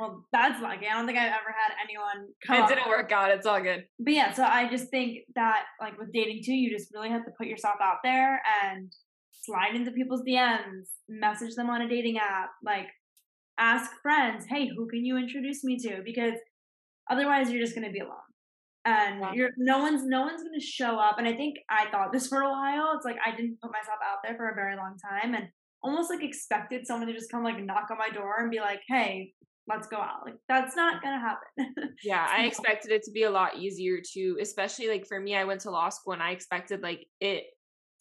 [0.00, 0.86] Well, that's lucky.
[0.86, 2.64] I don't think I've ever had anyone come.
[2.64, 3.30] It didn't work out.
[3.30, 3.84] It's all good.
[3.98, 7.24] But yeah, so I just think that like with dating too, you just really have
[7.26, 8.90] to put yourself out there and
[9.32, 12.86] slide into people's DMs, message them on a dating app, like
[13.58, 16.00] ask friends, hey, who can you introduce me to?
[16.04, 16.34] Because
[17.10, 18.16] Otherwise, you're just going to be alone.
[18.86, 19.32] And yeah.
[19.34, 21.18] you're no one's no one's going to show up.
[21.18, 22.92] And I think I thought this for a while.
[22.96, 25.48] It's like I didn't put myself out there for a very long time, and
[25.82, 28.80] almost like expected someone to just come like knock on my door and be like,
[28.88, 29.32] "Hey,
[29.70, 31.94] let's go out." Like that's not going to happen.
[32.04, 35.36] yeah, I expected it to be a lot easier to, especially like for me.
[35.36, 37.44] I went to law school and I expected like it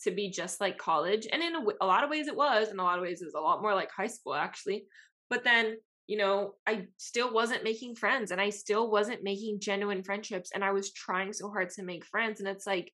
[0.03, 2.69] to be just like college, and in a, a lot of ways it was.
[2.69, 4.85] In a lot of ways, it was a lot more like high school actually.
[5.29, 5.77] But then
[6.09, 10.49] you know, I still wasn't making friends and I still wasn't making genuine friendships.
[10.51, 12.39] And I was trying so hard to make friends.
[12.39, 12.91] And it's like,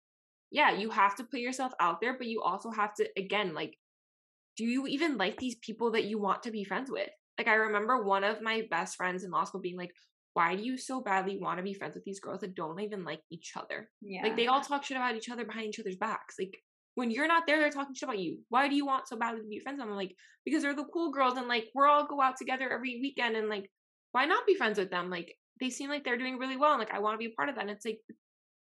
[0.51, 3.77] yeah, you have to put yourself out there, but you also have to, again, like,
[4.57, 7.07] do you even like these people that you want to be friends with?
[7.37, 9.91] Like, I remember one of my best friends in law school being like,
[10.33, 13.05] why do you so badly want to be friends with these girls that don't even
[13.05, 13.89] like each other?
[14.01, 14.23] Yeah.
[14.23, 16.35] Like, they all talk shit about each other behind each other's backs.
[16.39, 16.57] Like,
[16.95, 18.39] when you're not there, they're talking shit about you.
[18.49, 19.91] Why do you want so badly to be friends with them?
[19.91, 22.99] I'm like, because they're the cool girls and like we're all go out together every
[23.01, 23.69] weekend and like
[24.13, 25.09] why not be friends with them?
[25.09, 27.35] Like they seem like they're doing really well and like I want to be a
[27.35, 27.61] part of that.
[27.61, 27.99] And it's like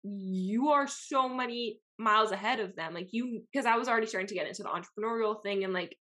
[0.05, 2.95] you are so many miles ahead of them.
[2.95, 5.97] Like you because I was already starting to get into the entrepreneurial thing and like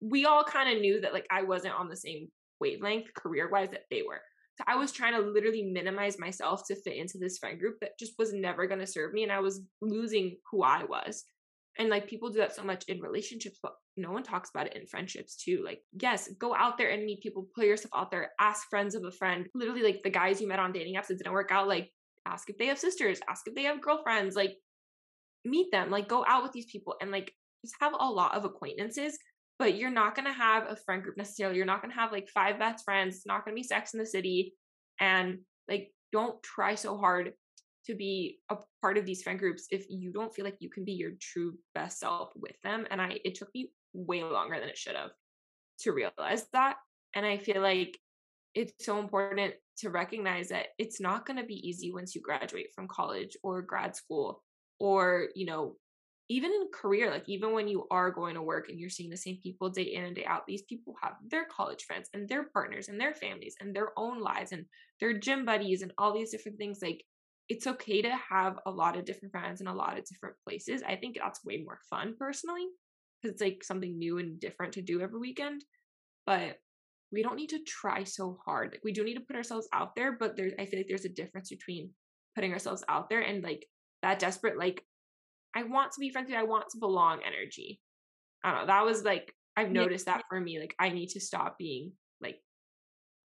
[0.00, 2.28] we all kind of knew that like I wasn't on the same
[2.60, 4.20] wavelength career wise that they were.
[4.58, 7.98] So I was trying to literally minimize myself to fit into this friend group that
[7.98, 11.24] just was never going to serve me and I was losing who I was.
[11.78, 14.76] And like people do that so much in relationships, but no one talks about it
[14.76, 15.62] in friendships too.
[15.64, 19.04] Like, yes, go out there and meet people, put yourself out there, ask friends of
[19.04, 19.46] a friend.
[19.54, 21.90] Literally, like the guys you met on dating apps that didn't work out, like
[22.26, 24.56] ask if they have sisters, ask if they have girlfriends, like
[25.44, 27.32] meet them, like go out with these people and like
[27.64, 29.18] just have a lot of acquaintances.
[29.58, 31.56] But you're not gonna have a friend group necessarily.
[31.56, 33.16] You're not gonna have like five best friends.
[33.16, 34.54] It's not gonna be sex in the city.
[35.00, 35.38] And
[35.68, 37.32] like don't try so hard
[37.86, 40.84] to be a part of these friend groups if you don't feel like you can
[40.84, 42.86] be your true best self with them.
[42.90, 45.10] And I, it took me way longer than it should have
[45.80, 46.76] to realize that.
[47.14, 47.96] And I feel like
[48.54, 52.68] it's so important to recognize that it's not going to be easy once you graduate
[52.74, 54.42] from college or grad school
[54.80, 55.76] or, you know,
[56.28, 59.16] even in career, like even when you are going to work and you're seeing the
[59.16, 62.44] same people day in and day out, these people have their college friends and their
[62.44, 64.64] partners and their families and their own lives and
[65.00, 66.80] their gym buddies and all these different things.
[66.82, 67.04] Like
[67.48, 70.82] it's okay to have a lot of different friends in a lot of different places.
[70.86, 72.66] I think that's way more fun personally
[73.22, 75.64] because it's like something new and different to do every weekend.
[76.26, 76.56] But
[77.12, 78.72] we don't need to try so hard.
[78.72, 81.04] Like we do need to put ourselves out there, but there's I feel like there's
[81.04, 81.90] a difference between
[82.34, 83.64] putting ourselves out there and like
[84.02, 84.84] that desperate like
[85.56, 87.80] I want to be friends with you, I want to belong energy.
[88.44, 88.66] I don't know.
[88.66, 90.60] That was like I've noticed that for me.
[90.60, 92.36] Like I need to stop being like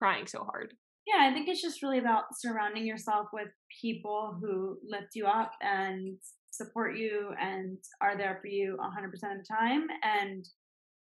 [0.02, 0.74] crying so hard.
[1.06, 3.50] Yeah, I think it's just really about surrounding yourself with
[3.82, 6.18] people who lift you up and
[6.52, 9.86] support you and are there for you 100% of the time.
[10.02, 10.44] And,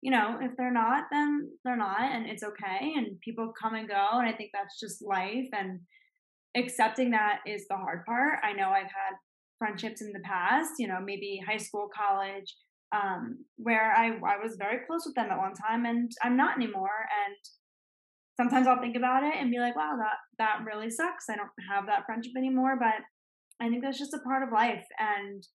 [0.02, 2.94] you know, if they're not, then they're not, and it's okay.
[2.96, 4.08] And people come and go.
[4.14, 5.50] And I think that's just life.
[5.54, 5.80] And
[6.58, 8.40] accepting that is the hard part.
[8.44, 9.16] I know I've had
[9.64, 12.54] friendships in the past, you know, maybe high school, college,
[12.94, 16.58] um, where I, I was very close with them at one time and I'm not
[16.58, 17.08] anymore.
[17.26, 17.36] And
[18.36, 21.30] sometimes I'll think about it and be like, wow, that that really sucks.
[21.30, 22.76] I don't have that friendship anymore.
[22.78, 23.06] But
[23.64, 24.86] I think that's just a part of life.
[25.00, 25.48] And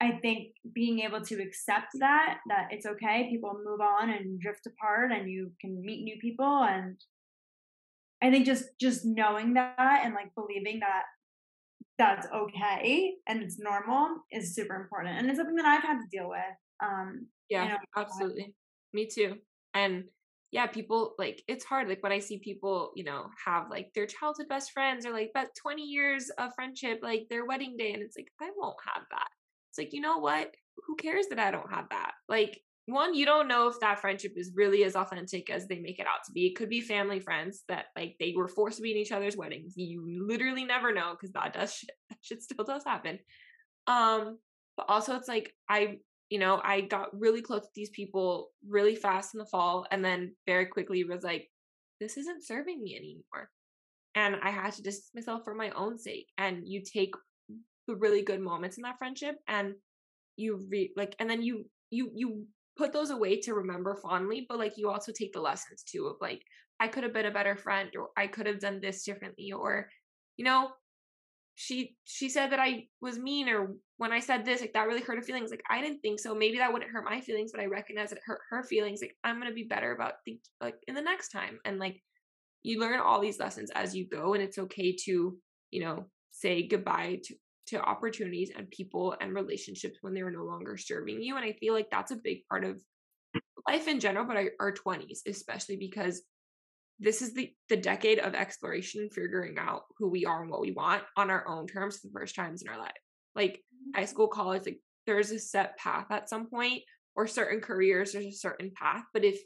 [0.00, 4.66] I think being able to accept that, that it's okay, people move on and drift
[4.66, 6.96] apart and you can meet new people and
[8.22, 11.04] I think just just knowing that and like believing that
[12.00, 15.18] that's okay and it's normal is super important.
[15.18, 16.56] And it's something that I've had to deal with.
[16.82, 18.54] Um yeah, you know, absolutely.
[18.94, 19.36] Me too.
[19.74, 20.04] And
[20.50, 21.88] yeah, people like it's hard.
[21.88, 25.30] Like when I see people, you know, have like their childhood best friends or like
[25.34, 29.04] about 20 years of friendship, like their wedding day, and it's like, I won't have
[29.10, 29.28] that.
[29.70, 30.54] It's like, you know what?
[30.86, 32.12] Who cares that I don't have that?
[32.28, 35.98] Like, one, you don't know if that friendship is really as authentic as they make
[35.98, 36.46] it out to be.
[36.46, 39.36] It could be family friends that like they were forced to be in each other's
[39.36, 39.74] weddings.
[39.76, 41.90] You literally never know because that does shit.
[42.10, 43.18] That shit still does happen.
[43.86, 44.38] Um,
[44.76, 45.98] but also it's like I
[46.30, 50.04] you know, I got really close to these people really fast in the fall and
[50.04, 51.50] then very quickly was like,
[52.00, 53.50] this isn't serving me anymore.
[54.14, 56.28] And I had to distance myself for my own sake.
[56.38, 57.14] And you take
[57.88, 59.74] the really good moments in that friendship and
[60.36, 62.46] you re like and then you you you
[62.80, 66.16] put those away to remember fondly, but like you also take the lessons too of
[66.20, 66.42] like,
[66.80, 69.90] I could have been a better friend or I could have done this differently or
[70.38, 70.70] you know,
[71.54, 75.02] she she said that I was mean or when I said this, like that really
[75.02, 75.50] hurt her feelings.
[75.50, 76.34] Like I didn't think so.
[76.34, 79.02] Maybe that wouldn't hurt my feelings, but I recognize it hurt her feelings.
[79.02, 81.58] Like I'm gonna be better about the like in the next time.
[81.66, 82.02] And like
[82.62, 85.36] you learn all these lessons as you go, and it's okay to,
[85.70, 87.34] you know, say goodbye to
[87.70, 91.36] to opportunities and people and relationships when they are no longer serving you.
[91.36, 92.80] And I feel like that's a big part of
[93.66, 96.22] life in general, but our 20s, especially because
[97.00, 100.60] this is the the decade of exploration and figuring out who we are and what
[100.60, 102.92] we want on our own terms for the first times in our life
[103.34, 103.98] like mm-hmm.
[103.98, 106.82] high school college like there's a set path at some point
[107.16, 109.40] or certain careers there's a certain path but if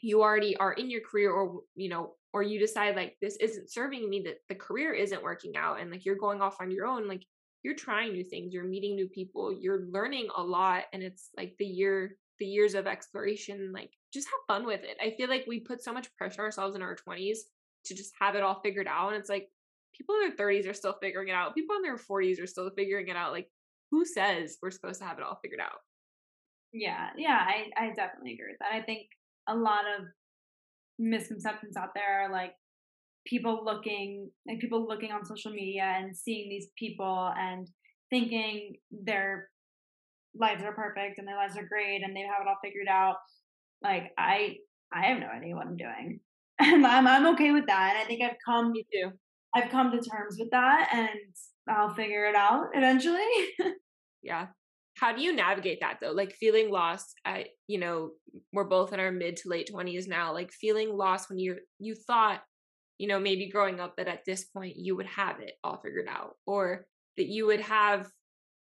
[0.00, 3.70] you already are in your career or you know or you decide like this isn't
[3.70, 6.86] serving me that the career isn't working out and like you're going off on your
[6.86, 7.24] own like
[7.62, 11.54] you're trying new things you're meeting new people you're learning a lot and it's like
[11.58, 14.96] the year the years of exploration like just have fun with it.
[15.00, 17.38] I feel like we put so much pressure on ourselves in our 20s
[17.86, 19.48] to just have it all figured out and it's like
[19.96, 22.70] people in their 30s are still figuring it out people in their 40s are still
[22.70, 23.48] figuring it out like
[23.90, 25.80] who says we're supposed to have it all figured out?
[26.72, 29.08] Yeah yeah i i definitely agree with that i think
[29.48, 30.06] a lot of
[30.98, 32.52] misconceptions out there like
[33.26, 37.68] people looking like people looking on social media and seeing these people and
[38.10, 39.48] thinking they're
[40.34, 43.16] lives are perfect and their lives are great and they have it all figured out.
[43.82, 44.56] Like I
[44.92, 46.20] I have no idea what I'm doing.
[46.58, 47.94] And I'm I'm okay with that.
[47.94, 49.10] And I think I've come Me too.
[49.54, 51.34] I've come to terms with that and
[51.68, 53.18] I'll figure it out eventually.
[54.22, 54.46] yeah.
[54.96, 56.12] How do you navigate that though?
[56.12, 58.10] Like feeling lost at, you know,
[58.52, 61.94] we're both in our mid to late 20s now, like feeling lost when you're you
[61.94, 62.42] thought,
[62.98, 66.08] you know, maybe growing up that at this point you would have it all figured
[66.08, 66.86] out or
[67.16, 68.10] that you would have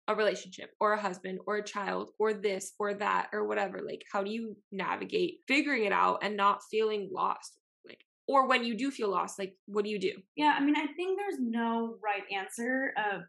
[0.08, 4.04] a relationship or a husband or a child or this or that or whatever like
[4.12, 8.78] how do you navigate figuring it out and not feeling lost like or when you
[8.78, 11.98] do feel lost like what do you do yeah i mean i think there's no
[12.02, 13.22] right answer of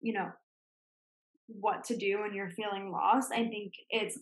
[0.00, 0.30] you know
[1.46, 4.18] what to do when you're feeling lost i think it's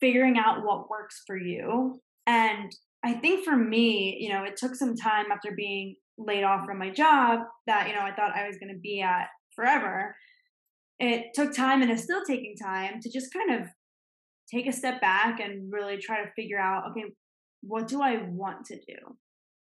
[0.00, 2.70] figuring out what works for you and
[3.04, 5.96] i think for me you know it took some time after being
[6.26, 9.00] laid off from my job that, you know, I thought I was going to be
[9.00, 10.14] at forever,
[10.98, 13.68] it took time and is still taking time to just kind of
[14.52, 17.04] take a step back and really try to figure out, okay,
[17.62, 19.16] what do I want to do?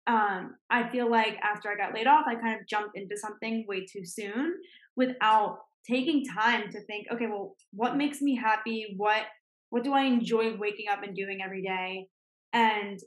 [0.07, 3.65] Um, I feel like after I got laid off, I kind of jumped into something
[3.67, 4.55] way too soon
[4.95, 8.93] without taking time to think, okay, well, what makes me happy?
[8.97, 9.23] What
[9.69, 12.07] what do I enjoy waking up and doing every day?
[12.53, 12.99] And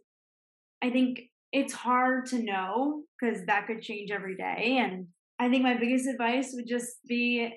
[0.82, 1.20] I think
[1.52, 4.78] it's hard to know because that could change every day.
[4.80, 5.06] And
[5.38, 7.52] I think my biggest advice would just be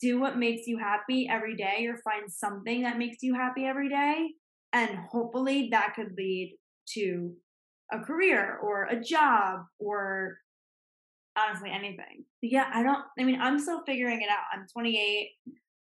[0.00, 3.88] do what makes you happy every day or find something that makes you happy every
[3.88, 4.30] day.
[4.72, 6.56] And hopefully that could lead
[6.94, 7.32] to
[7.92, 10.38] a career or a job or
[11.40, 12.24] honestly anything.
[12.42, 14.44] Yeah, I don't, I mean, I'm still figuring it out.
[14.52, 15.30] I'm 28.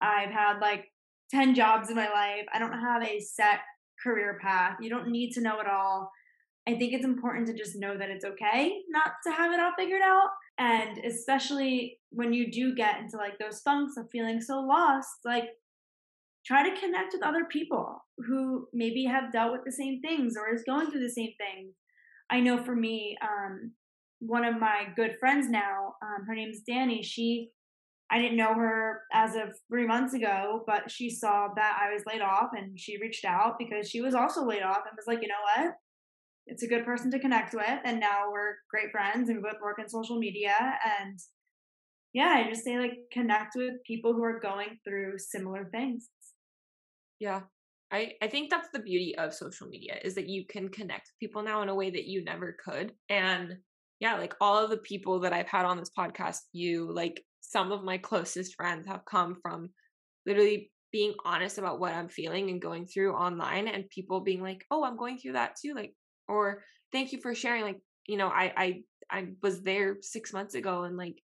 [0.01, 0.87] I've had like
[1.31, 2.47] 10 jobs in my life.
[2.53, 3.61] I don't have a set
[4.03, 4.77] career path.
[4.81, 6.11] You don't need to know it all.
[6.69, 9.73] I think it's important to just know that it's okay not to have it all
[9.79, 10.29] figured out.
[10.59, 15.49] And especially when you do get into like those funks of feeling so lost, like
[16.45, 20.55] try to connect with other people who maybe have dealt with the same things or
[20.55, 21.75] is going through the same things.
[22.31, 23.73] I know for me, um,
[24.21, 27.03] one of my good friends now, um, her name's Danny.
[27.03, 27.51] She,
[28.11, 32.03] I didn't know her as of three months ago, but she saw that I was
[32.07, 35.23] laid off and she reached out because she was also laid off and was like,
[35.23, 35.75] you know what?
[36.49, 39.61] it's a good person to connect with and now we're great friends and we both
[39.62, 40.57] work in social media
[41.01, 41.19] and
[42.14, 46.09] yeah i just say like connect with people who are going through similar things
[47.21, 47.43] yeah
[47.91, 51.43] I, I think that's the beauty of social media is that you can connect people
[51.43, 52.93] now in a way that you never could.
[53.09, 53.57] And
[54.01, 57.73] yeah, like all of the people that I've had on this podcast, you like some
[57.73, 59.71] of my closest friends have come from
[60.27, 64.65] literally being honest about what I'm feeling and going through online and people being like,
[64.71, 65.95] "Oh, I'm going through that too." Like
[66.29, 70.55] or thank you for sharing like you know i i i was there six months
[70.55, 71.17] ago and like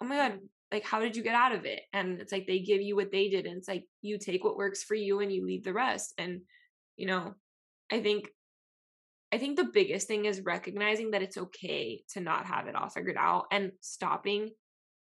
[0.00, 0.38] oh my god
[0.72, 3.10] like how did you get out of it and it's like they give you what
[3.10, 5.72] they did and it's like you take what works for you and you leave the
[5.72, 6.40] rest and
[6.96, 7.34] you know
[7.90, 8.28] i think
[9.36, 12.88] i think the biggest thing is recognizing that it's okay to not have it all
[12.88, 14.50] figured out and stopping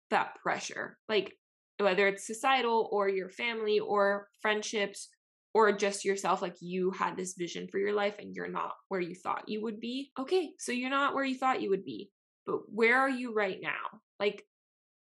[0.10, 1.34] that pressure like
[1.80, 5.10] whether it's societal or your family or friendships
[5.54, 9.00] or just yourself like you had this vision for your life and you're not where
[9.00, 12.10] you thought you would be okay so you're not where you thought you would be
[12.48, 14.00] but where are you right now?
[14.20, 14.44] Like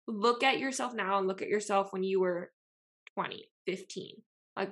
[0.05, 2.51] look at yourself now and look at yourself when you were
[3.15, 4.15] 20 15
[4.55, 4.69] like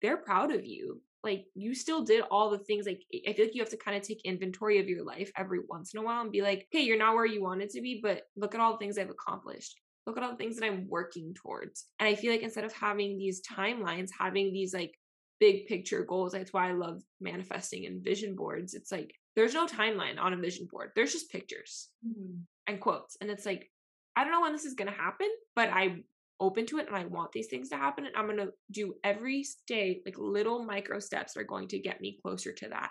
[0.00, 3.54] they're proud of you like you still did all the things like i feel like
[3.54, 6.22] you have to kind of take inventory of your life every once in a while
[6.22, 8.72] and be like okay you're not where you wanted to be but look at all
[8.72, 9.76] the things i've accomplished
[10.08, 11.84] look at all the things that I'm working towards.
[12.00, 14.98] And I feel like instead of having these timelines, having these like
[15.38, 18.74] big picture goals, that's why I love manifesting and vision boards.
[18.74, 22.40] It's like there's no timeline on a vision board, there's just pictures mm-hmm.
[22.66, 23.18] and quotes.
[23.20, 23.70] And it's like,
[24.16, 26.04] I don't know when this is going to happen, but I'm
[26.40, 28.06] open to it and I want these things to happen.
[28.06, 32.00] And I'm going to do every day, like little micro steps are going to get
[32.00, 32.90] me closer to that.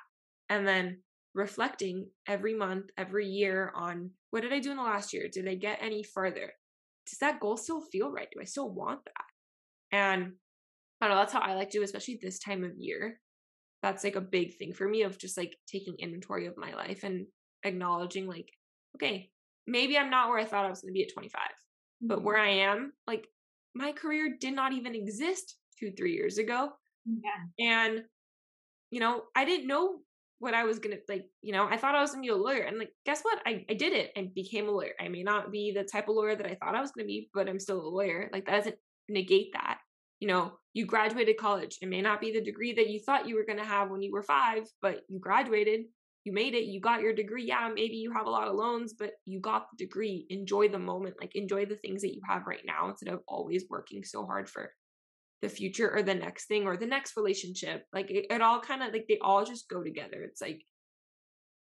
[0.50, 1.02] And then
[1.34, 5.28] reflecting every month, every year on what did I do in the last year?
[5.32, 6.52] Did I get any further?
[7.10, 8.28] does that goal still feel right?
[8.32, 9.98] Do I still want that?
[9.98, 10.34] And
[11.02, 13.20] I don't know, that's how I like to do, especially this time of year.
[13.84, 17.04] That's like a big thing for me of just like taking inventory of my life
[17.04, 17.28] and
[17.64, 18.50] acknowledging, like,
[18.95, 19.30] okay,
[19.68, 22.08] maybe I'm not where I thought I was going to be at 25, mm-hmm.
[22.08, 23.28] but where I am, like,
[23.78, 26.71] my career did not even exist two, three years ago.
[27.05, 27.65] Yeah.
[27.65, 28.03] And,
[28.91, 29.99] you know, I didn't know
[30.39, 32.63] what I was gonna like, you know, I thought I was gonna be a lawyer.
[32.63, 33.39] And like, guess what?
[33.45, 34.93] I, I did it and became a lawyer.
[34.99, 37.30] I may not be the type of lawyer that I thought I was gonna be,
[37.34, 38.30] but I'm still a lawyer.
[38.32, 38.75] Like that doesn't
[39.09, 39.80] negate that.
[40.19, 41.78] You know, you graduated college.
[41.82, 44.11] It may not be the degree that you thought you were gonna have when you
[44.11, 45.86] were five, but you graduated,
[46.28, 47.45] you made it, you got your degree.
[47.45, 50.25] Yeah, maybe you have a lot of loans, but you got the degree.
[50.30, 53.63] Enjoy the moment, like enjoy the things that you have right now instead of always
[53.69, 54.73] working so hard for
[55.41, 57.86] the future or the next thing or the next relationship.
[57.93, 60.21] Like it, it all kind of like they all just go together.
[60.21, 60.65] It's like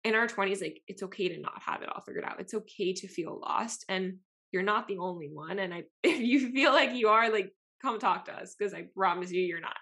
[0.04, 2.38] in our 20s like it's okay to not have it all figured out.
[2.38, 4.18] It's okay to feel lost and
[4.52, 7.98] you're not the only one and i if you feel like you are like come
[7.98, 9.76] talk to us because i promise you you're not.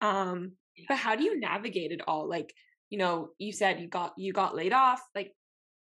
[0.00, 0.52] Um
[0.88, 2.28] but how do you navigate it all?
[2.28, 2.52] Like
[2.94, 5.32] you know you said you got you got laid off like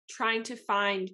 [0.09, 1.09] trying to find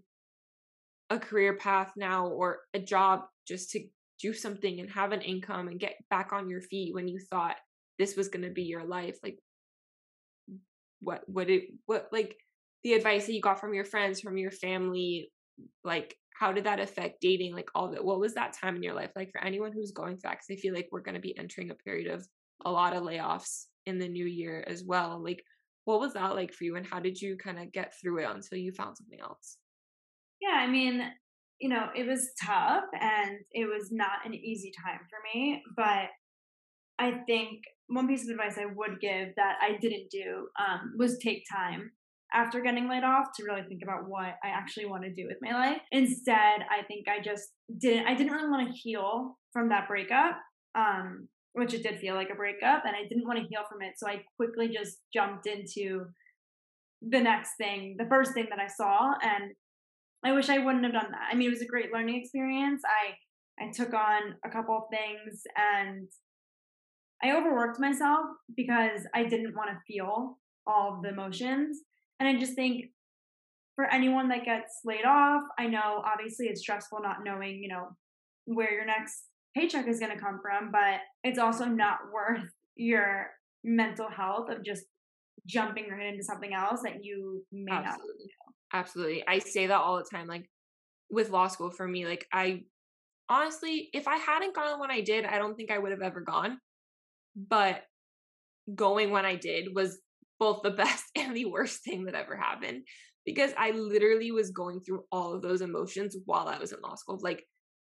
[1.12, 3.82] a career path now or a job just to
[4.20, 7.58] do something and have an income and get back on your feet when you thought
[8.00, 9.38] this was going to be your life like
[11.02, 12.36] what what it what like
[12.84, 15.30] the advice that you got from your friends from your family
[15.84, 18.96] like how did that affect dating like all that what was that time in your
[18.96, 20.40] life like for anyone who's going through that?
[20.40, 22.26] Because i feel like we're going to be entering a period of
[22.66, 25.44] a lot of layoffs in the new year as well like
[25.86, 28.30] what was that like for you and how did you kind of get through it
[28.30, 29.58] until you found something else?
[30.42, 31.02] Yeah, I mean,
[31.60, 36.10] you know, it was tough and it was not an easy time for me, but
[37.00, 41.18] I think one piece of advice I would give that I didn't do um, was
[41.20, 41.92] take time
[42.34, 45.38] after getting laid off to really think about what I actually want to do with
[45.42, 45.82] my life.
[45.92, 50.38] Instead, I think I just didn't I didn't really want to heal from that breakup.
[50.76, 53.82] Um, which it did feel like a breakup and I didn't want to heal from
[53.82, 53.94] it.
[53.98, 56.06] So I quickly just jumped into
[57.02, 59.52] the next thing, the first thing that I saw and
[60.24, 61.30] I wish I wouldn't have done that.
[61.32, 62.82] I mean, it was a great learning experience.
[62.86, 63.14] I
[63.64, 66.10] I took on a couple of things and
[67.24, 68.26] I overworked myself
[68.56, 70.38] because I didn't want to feel
[70.68, 71.80] all of the emotions.
[72.20, 72.88] And I just think
[73.76, 77.96] for anyone that gets laid off, I know obviously it's stressful not knowing, you know,
[78.46, 79.24] where your next
[79.56, 83.28] paycheck is going to come from, but it's also not worth your
[83.64, 84.84] mental health of just
[85.46, 87.86] jumping right into something else that you may Absolutely.
[87.94, 88.80] not know.
[88.80, 89.24] Absolutely.
[89.28, 90.28] I say that all the time.
[90.28, 90.50] Like
[91.10, 92.64] with law school for me, like I
[93.30, 96.22] honestly, if I hadn't gone when I did, I don't think I would have ever
[96.22, 96.60] gone.
[97.36, 97.84] But
[98.74, 100.00] going when I did was
[100.40, 102.84] both the best and the worst thing that ever happened
[103.26, 106.96] because I literally was going through all of those emotions while I was in law
[106.96, 107.20] school.
[107.22, 107.44] Like,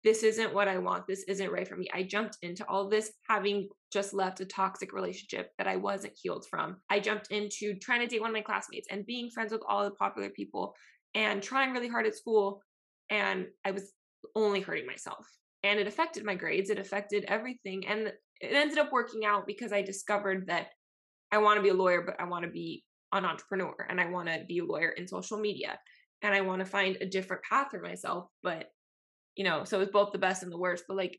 [0.08, 1.06] this isn't what I want.
[1.06, 1.90] This isn't right for me.
[1.94, 6.46] I jumped into all this having just left a toxic relationship that I wasn't healed
[6.50, 6.78] from.
[6.90, 9.84] I jumped into trying to date one of my classmates and being friends with all
[9.84, 10.74] the popular people
[11.14, 12.62] and trying really hard at school.
[13.10, 13.92] And I was
[14.34, 15.28] only hurting myself.
[15.64, 17.86] And it affected my grades, it affected everything.
[17.86, 20.68] And it ended up working out because I discovered that
[21.34, 24.10] I want to be a lawyer, but I want to be an entrepreneur and I
[24.10, 25.78] want to be a lawyer in social media
[26.22, 28.30] and I want to find a different path for myself.
[28.42, 28.70] But,
[29.38, 30.86] you know, so it's both the best and the worst.
[30.88, 31.18] But like,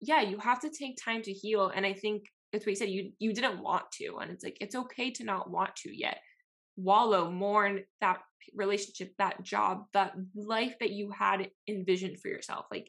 [0.00, 1.70] yeah, you have to take time to heal.
[1.74, 4.18] And I think it's what you said, you you didn't want to.
[4.20, 6.18] And it's like it's okay to not want to yet.
[6.76, 8.20] Wallow, mourn that
[8.54, 12.66] relationship, that job, that life that you had envisioned for yourself.
[12.70, 12.88] Like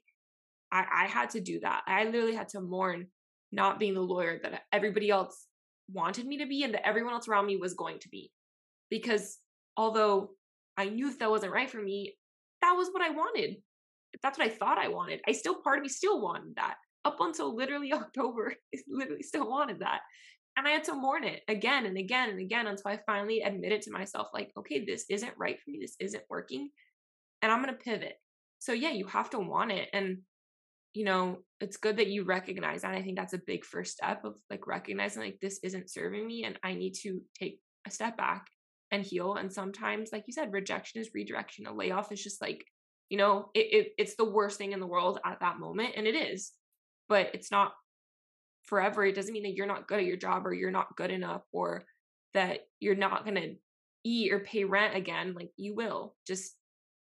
[0.71, 1.81] I, I had to do that.
[1.87, 3.07] I literally had to mourn
[3.51, 5.47] not being the lawyer that everybody else
[5.91, 8.31] wanted me to be and that everyone else around me was going to be.
[8.89, 9.39] Because
[9.75, 10.31] although
[10.77, 12.15] I knew that, that wasn't right for me,
[12.61, 13.55] that was what I wanted.
[14.21, 15.21] That's what I thought I wanted.
[15.27, 16.75] I still, part of me still wanted that.
[17.05, 20.01] Up until literally October, I literally still wanted that.
[20.57, 23.83] And I had to mourn it again and again and again until I finally admitted
[23.83, 25.79] to myself, like, okay, this isn't right for me.
[25.79, 26.69] This isn't working.
[27.41, 28.15] And I'm to pivot.
[28.59, 29.89] So, yeah, you have to want it.
[29.93, 30.19] And
[30.97, 32.95] you know, it's good that you recognize that.
[32.95, 36.43] I think that's a big first step of like recognizing like this isn't serving me
[36.43, 38.47] and I need to take a step back
[38.89, 39.35] and heal.
[39.35, 41.67] And sometimes, like you said, rejection is redirection.
[41.67, 42.65] A layoff is just like,
[43.09, 45.93] you know, it, it it's the worst thing in the world at that moment.
[45.95, 46.51] And it is.
[47.09, 47.73] But it's not
[48.63, 49.05] forever.
[49.05, 51.41] It doesn't mean that you're not good at your job or you're not good enough
[51.53, 51.85] or
[52.33, 53.53] that you're not gonna
[54.03, 55.33] eat or pay rent again.
[55.33, 56.15] Like you will.
[56.25, 56.53] Just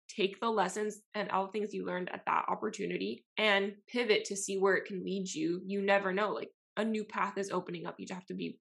[0.09, 4.37] take the lessons and all the things you learned at that opportunity and pivot to
[4.37, 5.61] see where it can lead you.
[5.65, 6.33] You never know.
[6.33, 7.97] Like a new path is opening up.
[7.99, 8.59] You just have to be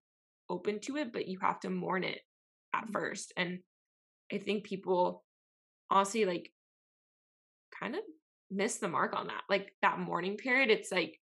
[0.49, 2.19] open to it, but you have to mourn it
[2.73, 2.93] at mm-hmm.
[2.93, 3.33] first.
[3.37, 3.59] And
[4.31, 5.23] I think people
[5.89, 6.51] honestly like
[7.79, 8.01] kind of
[8.51, 9.41] missed the mark on that.
[9.49, 11.19] Like that mourning period, it's like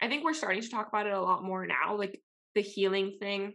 [0.00, 1.96] I think we're starting to talk about it a lot more now.
[1.96, 2.20] Like
[2.54, 3.54] the healing thing,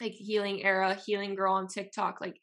[0.00, 2.20] like healing era, healing girl on TikTok.
[2.20, 2.40] Like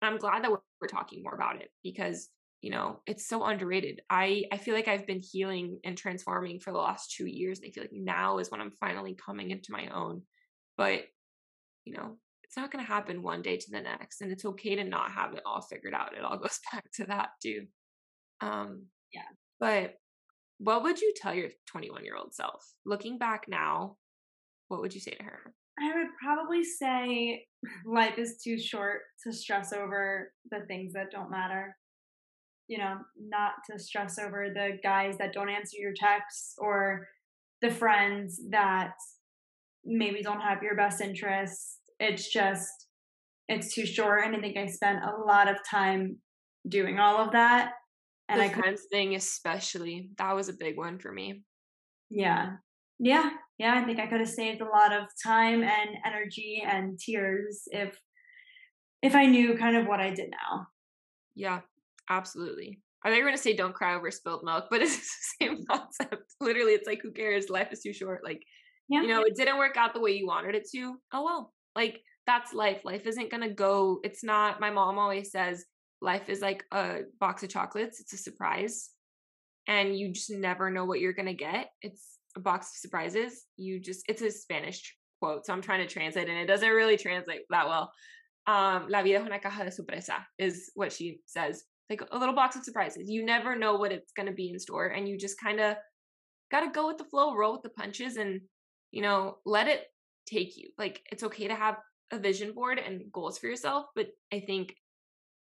[0.00, 2.28] I'm glad that we're, we're talking more about it because
[2.62, 6.72] you know it's so underrated i i feel like i've been healing and transforming for
[6.72, 9.72] the last two years and i feel like now is when i'm finally coming into
[9.72, 10.22] my own
[10.78, 11.02] but
[11.84, 14.76] you know it's not going to happen one day to the next and it's okay
[14.76, 17.66] to not have it all figured out it all goes back to that too
[18.42, 18.82] um
[19.12, 19.22] yeah
[19.58, 19.94] but
[20.58, 23.96] what would you tell your 21 year old self looking back now
[24.68, 27.46] what would you say to her I would probably say
[27.86, 31.76] life is too short to stress over the things that don't matter.
[32.68, 37.08] You know, not to stress over the guys that don't answer your texts or
[37.60, 38.94] the friends that
[39.84, 41.78] maybe don't have your best interests.
[41.98, 42.70] It's just,
[43.48, 44.24] it's too short.
[44.24, 46.18] And I think I spent a lot of time
[46.68, 47.72] doing all of that.
[48.32, 51.42] And the I friends thing, especially, that was a big one for me.
[52.10, 52.52] Yeah.
[52.98, 56.96] Yeah, yeah, I think I could have saved a lot of time and energy and
[56.98, 57.98] tears if
[59.02, 60.68] if I knew kind of what I did now.
[61.34, 61.60] Yeah,
[62.08, 62.80] absolutely.
[63.04, 65.66] I thought you were gonna say don't cry over spilled milk, but it's the same
[65.70, 66.32] concept.
[66.40, 67.50] Literally, it's like who cares?
[67.50, 68.22] Life is too short.
[68.22, 68.42] Like,
[68.88, 69.02] yeah.
[69.02, 70.94] you know, it didn't work out the way you wanted it to.
[71.12, 71.52] Oh well.
[71.74, 72.84] Like that's life.
[72.84, 73.98] Life isn't gonna go.
[74.04, 74.60] It's not.
[74.60, 75.64] My mom always says
[76.02, 78.00] life is like a box of chocolates.
[78.00, 78.90] It's a surprise,
[79.66, 81.70] and you just never know what you're gonna get.
[81.80, 83.44] It's a box of surprises.
[83.56, 86.96] You just it's a Spanish quote, so I'm trying to translate and it doesn't really
[86.96, 87.92] translate that well.
[88.46, 91.64] um, la vida es una caja de sorpresa is what she says.
[91.88, 93.10] Like a little box of surprises.
[93.10, 95.76] You never know what it's going to be in store, and you just kind of
[96.50, 98.40] got to go with the flow, roll with the punches, and
[98.90, 99.84] you know, let it
[100.26, 100.70] take you.
[100.78, 101.76] Like it's okay to have
[102.10, 104.74] a vision board and goals for yourself, but I think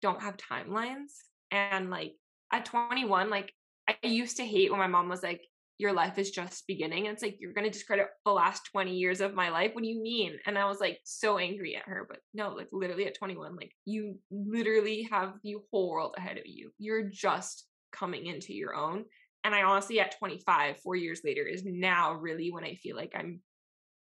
[0.01, 1.11] don't have timelines.
[1.51, 2.13] And like
[2.51, 3.53] at 21, like
[3.87, 5.41] I used to hate when my mom was like,
[5.77, 7.07] your life is just beginning.
[7.07, 9.71] And it's like, you're going to discredit the last 20 years of my life.
[9.73, 10.37] What do you mean?
[10.45, 12.05] And I was like, so angry at her.
[12.07, 16.45] But no, like literally at 21, like you literally have the whole world ahead of
[16.45, 16.71] you.
[16.77, 19.05] You're just coming into your own.
[19.43, 23.13] And I honestly, at 25, four years later, is now really when I feel like
[23.15, 23.41] I'm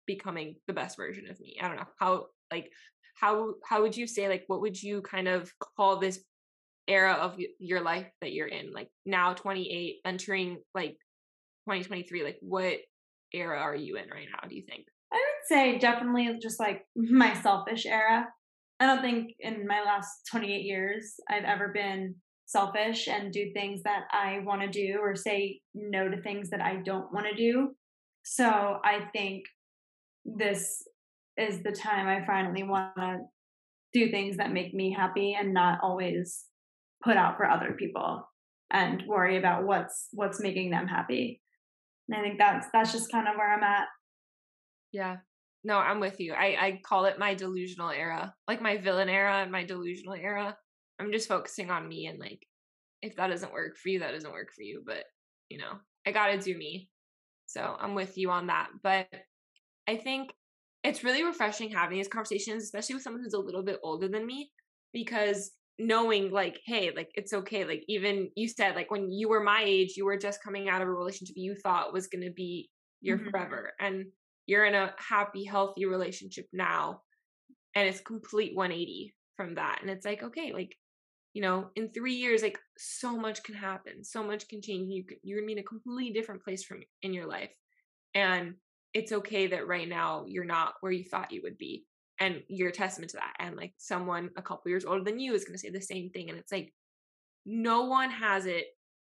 [0.06, 1.58] becoming the best version of me.
[1.60, 2.72] I don't know how, like,
[3.20, 6.20] how how would you say like what would you kind of call this
[6.86, 8.72] era of your life that you're in?
[8.72, 10.96] Like now 28 entering like
[11.66, 12.78] 2023 like what
[13.34, 14.86] era are you in right now do you think?
[15.12, 18.26] I would say definitely just like my selfish era.
[18.80, 22.14] I don't think in my last 28 years i've ever been
[22.46, 26.62] selfish and do things that i want to do or say no to things that
[26.62, 27.70] i don't want to do.
[28.22, 29.44] So i think
[30.24, 30.82] this
[31.38, 33.18] is the time i finally want to
[33.92, 36.44] do things that make me happy and not always
[37.02, 38.28] put out for other people
[38.70, 41.40] and worry about what's what's making them happy
[42.08, 43.86] and I think that's that's just kind of where I'm at.
[44.92, 45.18] Yeah.
[45.64, 46.32] No, I'm with you.
[46.32, 48.34] I I call it my delusional era.
[48.46, 50.56] Like my villain era and my delusional era.
[50.98, 52.40] I'm just focusing on me and like
[53.02, 55.04] if that doesn't work for you, that doesn't work for you, but
[55.48, 55.74] you know,
[56.06, 56.88] I got to do me.
[57.46, 58.68] So, I'm with you on that.
[58.82, 59.08] But
[59.86, 60.30] I think
[60.84, 64.26] it's really refreshing having these conversations, especially with someone who's a little bit older than
[64.26, 64.50] me,
[64.92, 69.42] because knowing like hey like it's okay like even you said like when you were
[69.42, 72.32] my age you were just coming out of a relationship you thought was going to
[72.32, 72.68] be
[73.00, 73.30] your mm-hmm.
[73.30, 74.04] forever and
[74.46, 77.00] you're in a happy healthy relationship now
[77.76, 80.74] and it's complete 180 from that and it's like okay like
[81.32, 85.04] you know in three years like so much can happen so much can change you
[85.22, 87.50] you're gonna be in a completely different place from in your life
[88.14, 88.54] and
[88.94, 91.84] it's okay that right now you're not where you thought you would be
[92.20, 95.34] and you're a testament to that and like someone a couple years older than you
[95.34, 96.72] is going to say the same thing and it's like
[97.46, 98.66] no one has it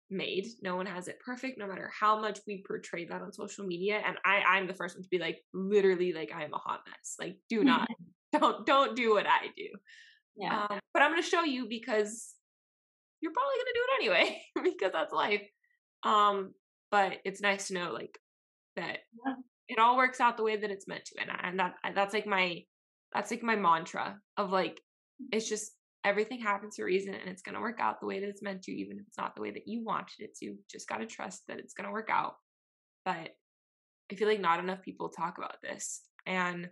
[0.10, 3.66] made no one has it perfect no matter how much we portray that on social
[3.66, 6.58] media and i i'm the first one to be like literally like i am a
[6.58, 7.88] hot mess like do not
[8.40, 9.68] don't don't do what i do
[10.36, 12.34] yeah um, but i'm going to show you because
[13.22, 15.42] you're probably going to do it anyway because that's life
[16.04, 16.54] um
[16.92, 18.20] but it's nice to know like
[18.76, 19.34] that yeah.
[19.68, 22.28] It all works out the way that it's meant to and, and that that's like
[22.28, 22.62] my
[23.14, 24.82] that's like my mantra of like
[25.32, 25.72] it's just
[26.04, 28.44] everything happens for a reason and it's going to work out the way that it's
[28.44, 30.46] meant to even if it's not the way that you wanted it to.
[30.46, 32.36] You just got to trust that it's going to work out.
[33.04, 33.32] But
[34.12, 36.70] i feel like not enough people talk about this and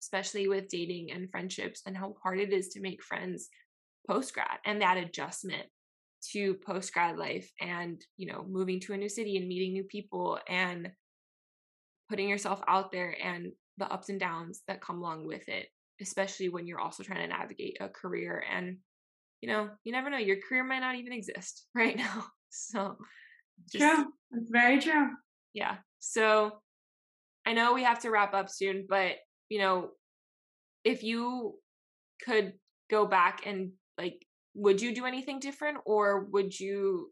[0.00, 3.48] especially with dating and friendships and how hard it is to make friends
[4.08, 5.64] post grad and that adjustment
[6.32, 9.84] to post grad life and you know moving to a new city and meeting new
[9.84, 10.90] people and
[12.08, 15.66] putting yourself out there and the ups and downs that come along with it,
[16.00, 18.44] especially when you're also trying to navigate a career.
[18.50, 18.78] And,
[19.40, 22.26] you know, you never know, your career might not even exist right now.
[22.56, 22.98] So,
[23.68, 24.04] just, true.
[24.30, 25.08] It's very true.
[25.54, 25.78] Yeah.
[25.98, 26.52] So,
[27.44, 29.16] I know we have to wrap up soon, but,
[29.48, 29.90] you know,
[30.84, 31.54] if you
[32.24, 32.52] could
[32.88, 34.24] go back and like,
[34.54, 37.10] would you do anything different or would you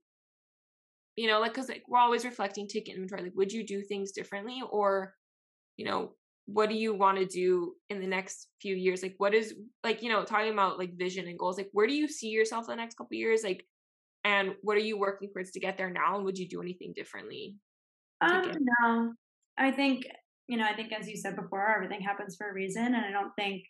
[1.17, 4.13] you know like because like we're always reflecting ticket inventory like would you do things
[4.13, 4.63] differently?
[4.71, 5.15] Or
[5.77, 6.15] you know
[6.47, 9.03] what do you want to do in the next few years?
[9.03, 9.55] Like what is
[9.85, 12.67] like you know talking about like vision and goals like where do you see yourself
[12.67, 13.43] the next couple years?
[13.43, 13.65] Like
[14.25, 16.17] and what are you working towards to get there now?
[16.17, 17.57] And would you do anything differently
[18.23, 18.53] um
[18.83, 19.13] no.
[19.59, 20.05] I think
[20.49, 23.11] you know i think as you said before everything happens for a reason and i
[23.11, 23.63] don't think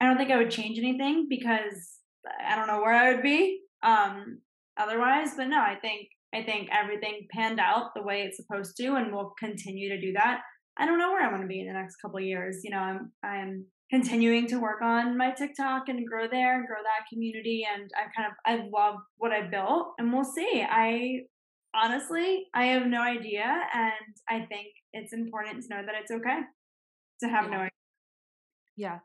[0.00, 1.98] i don't think i would change anything because
[2.46, 4.38] i don't know where i would be um
[4.76, 5.30] otherwise.
[5.36, 9.12] But no i think i think everything panned out the way it's supposed to and
[9.12, 10.40] we'll continue to do that
[10.76, 12.60] I don't know where I want to be in the next couple years.
[12.64, 16.78] You know, I'm I'm continuing to work on my TikTok and grow there and grow
[16.82, 17.66] that community.
[17.72, 20.64] And I kind of I love what I built, and we'll see.
[20.68, 21.20] I
[21.74, 23.92] honestly I have no idea, and
[24.28, 26.40] I think it's important to know that it's okay
[27.20, 27.50] to have yeah.
[27.50, 27.70] no idea.
[28.76, 28.98] Yeah.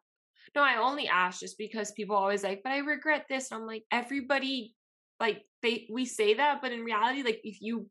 [0.56, 3.52] No, I only ask just because people always like, but I regret this.
[3.52, 4.74] And I'm like, everybody
[5.20, 7.90] like they we say that, but in reality, like if you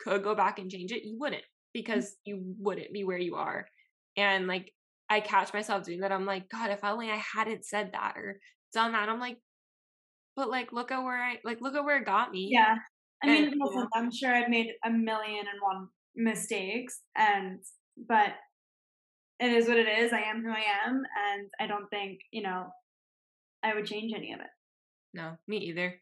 [0.00, 1.44] could go back and change it, you wouldn't.
[1.74, 1.82] Mm.
[1.82, 3.66] because you wouldn't be where you are.
[4.16, 4.72] And like
[5.10, 6.12] I catch myself doing that.
[6.12, 8.38] I'm like, God, if only I hadn't said that or
[8.72, 9.08] done that.
[9.08, 9.38] I'm like,
[10.36, 12.48] but like look at where I like look at where it got me.
[12.50, 12.76] Yeah.
[13.22, 17.60] I mean, and, listen, I'm sure I've made a million and one mistakes and
[18.08, 18.34] but
[19.40, 20.12] it is what it is.
[20.12, 21.02] I am who I am
[21.32, 22.66] and I don't think, you know,
[23.62, 24.46] I would change any of it.
[25.12, 26.00] No, me either.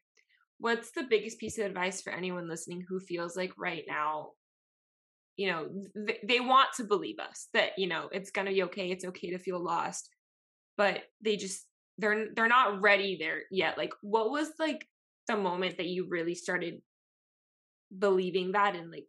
[0.63, 4.29] What's the biggest piece of advice for anyone listening who feels like right now,
[5.37, 5.67] you know,
[6.07, 9.05] th- they want to believe us that, you know, it's going to be okay, it's
[9.05, 10.09] okay to feel lost,
[10.77, 11.67] but they just
[11.99, 13.77] they're they're not ready there yet.
[13.77, 14.87] Like what was like
[15.27, 16.81] the moment that you really started
[17.99, 19.07] believing that and like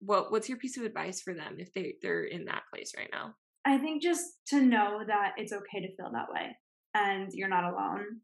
[0.00, 3.10] what what's your piece of advice for them if they they're in that place right
[3.12, 3.34] now?
[3.66, 6.56] I think just to know that it's okay to feel that way
[6.94, 8.20] and you're not alone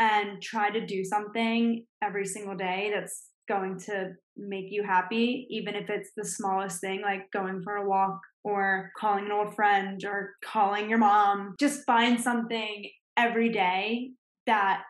[0.00, 5.74] and try to do something every single day that's going to make you happy, even
[5.74, 10.02] if it's the smallest thing like going for a walk or calling an old friend
[10.04, 11.54] or calling your mom.
[11.60, 14.10] Just find something every day
[14.46, 14.82] that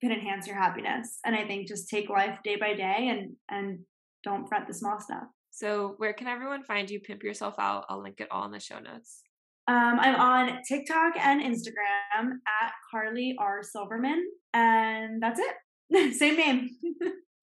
[0.00, 1.18] can enhance your happiness.
[1.26, 3.80] And I think just take life day by day and and
[4.22, 5.24] don't fret the small stuff.
[5.50, 7.00] So, where can everyone find you?
[7.00, 7.86] Pimp yourself out.
[7.88, 9.22] I'll link it all in the show notes.
[9.68, 12.30] Um, I'm on TikTok and Instagram
[12.62, 16.14] at Carly R Silverman, and that's it.
[16.18, 16.70] same name.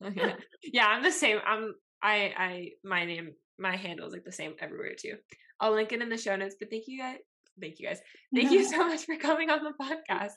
[0.04, 0.34] okay.
[0.64, 1.38] Yeah, I'm the same.
[1.46, 5.18] I'm I I my name my handle is like the same everywhere too.
[5.60, 6.56] I'll link it in the show notes.
[6.60, 7.20] But thank you guys.
[7.62, 8.02] Thank you guys.
[8.34, 10.34] Thank you so much for coming on the podcast.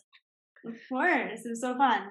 [0.66, 2.08] Of course, it was so fun.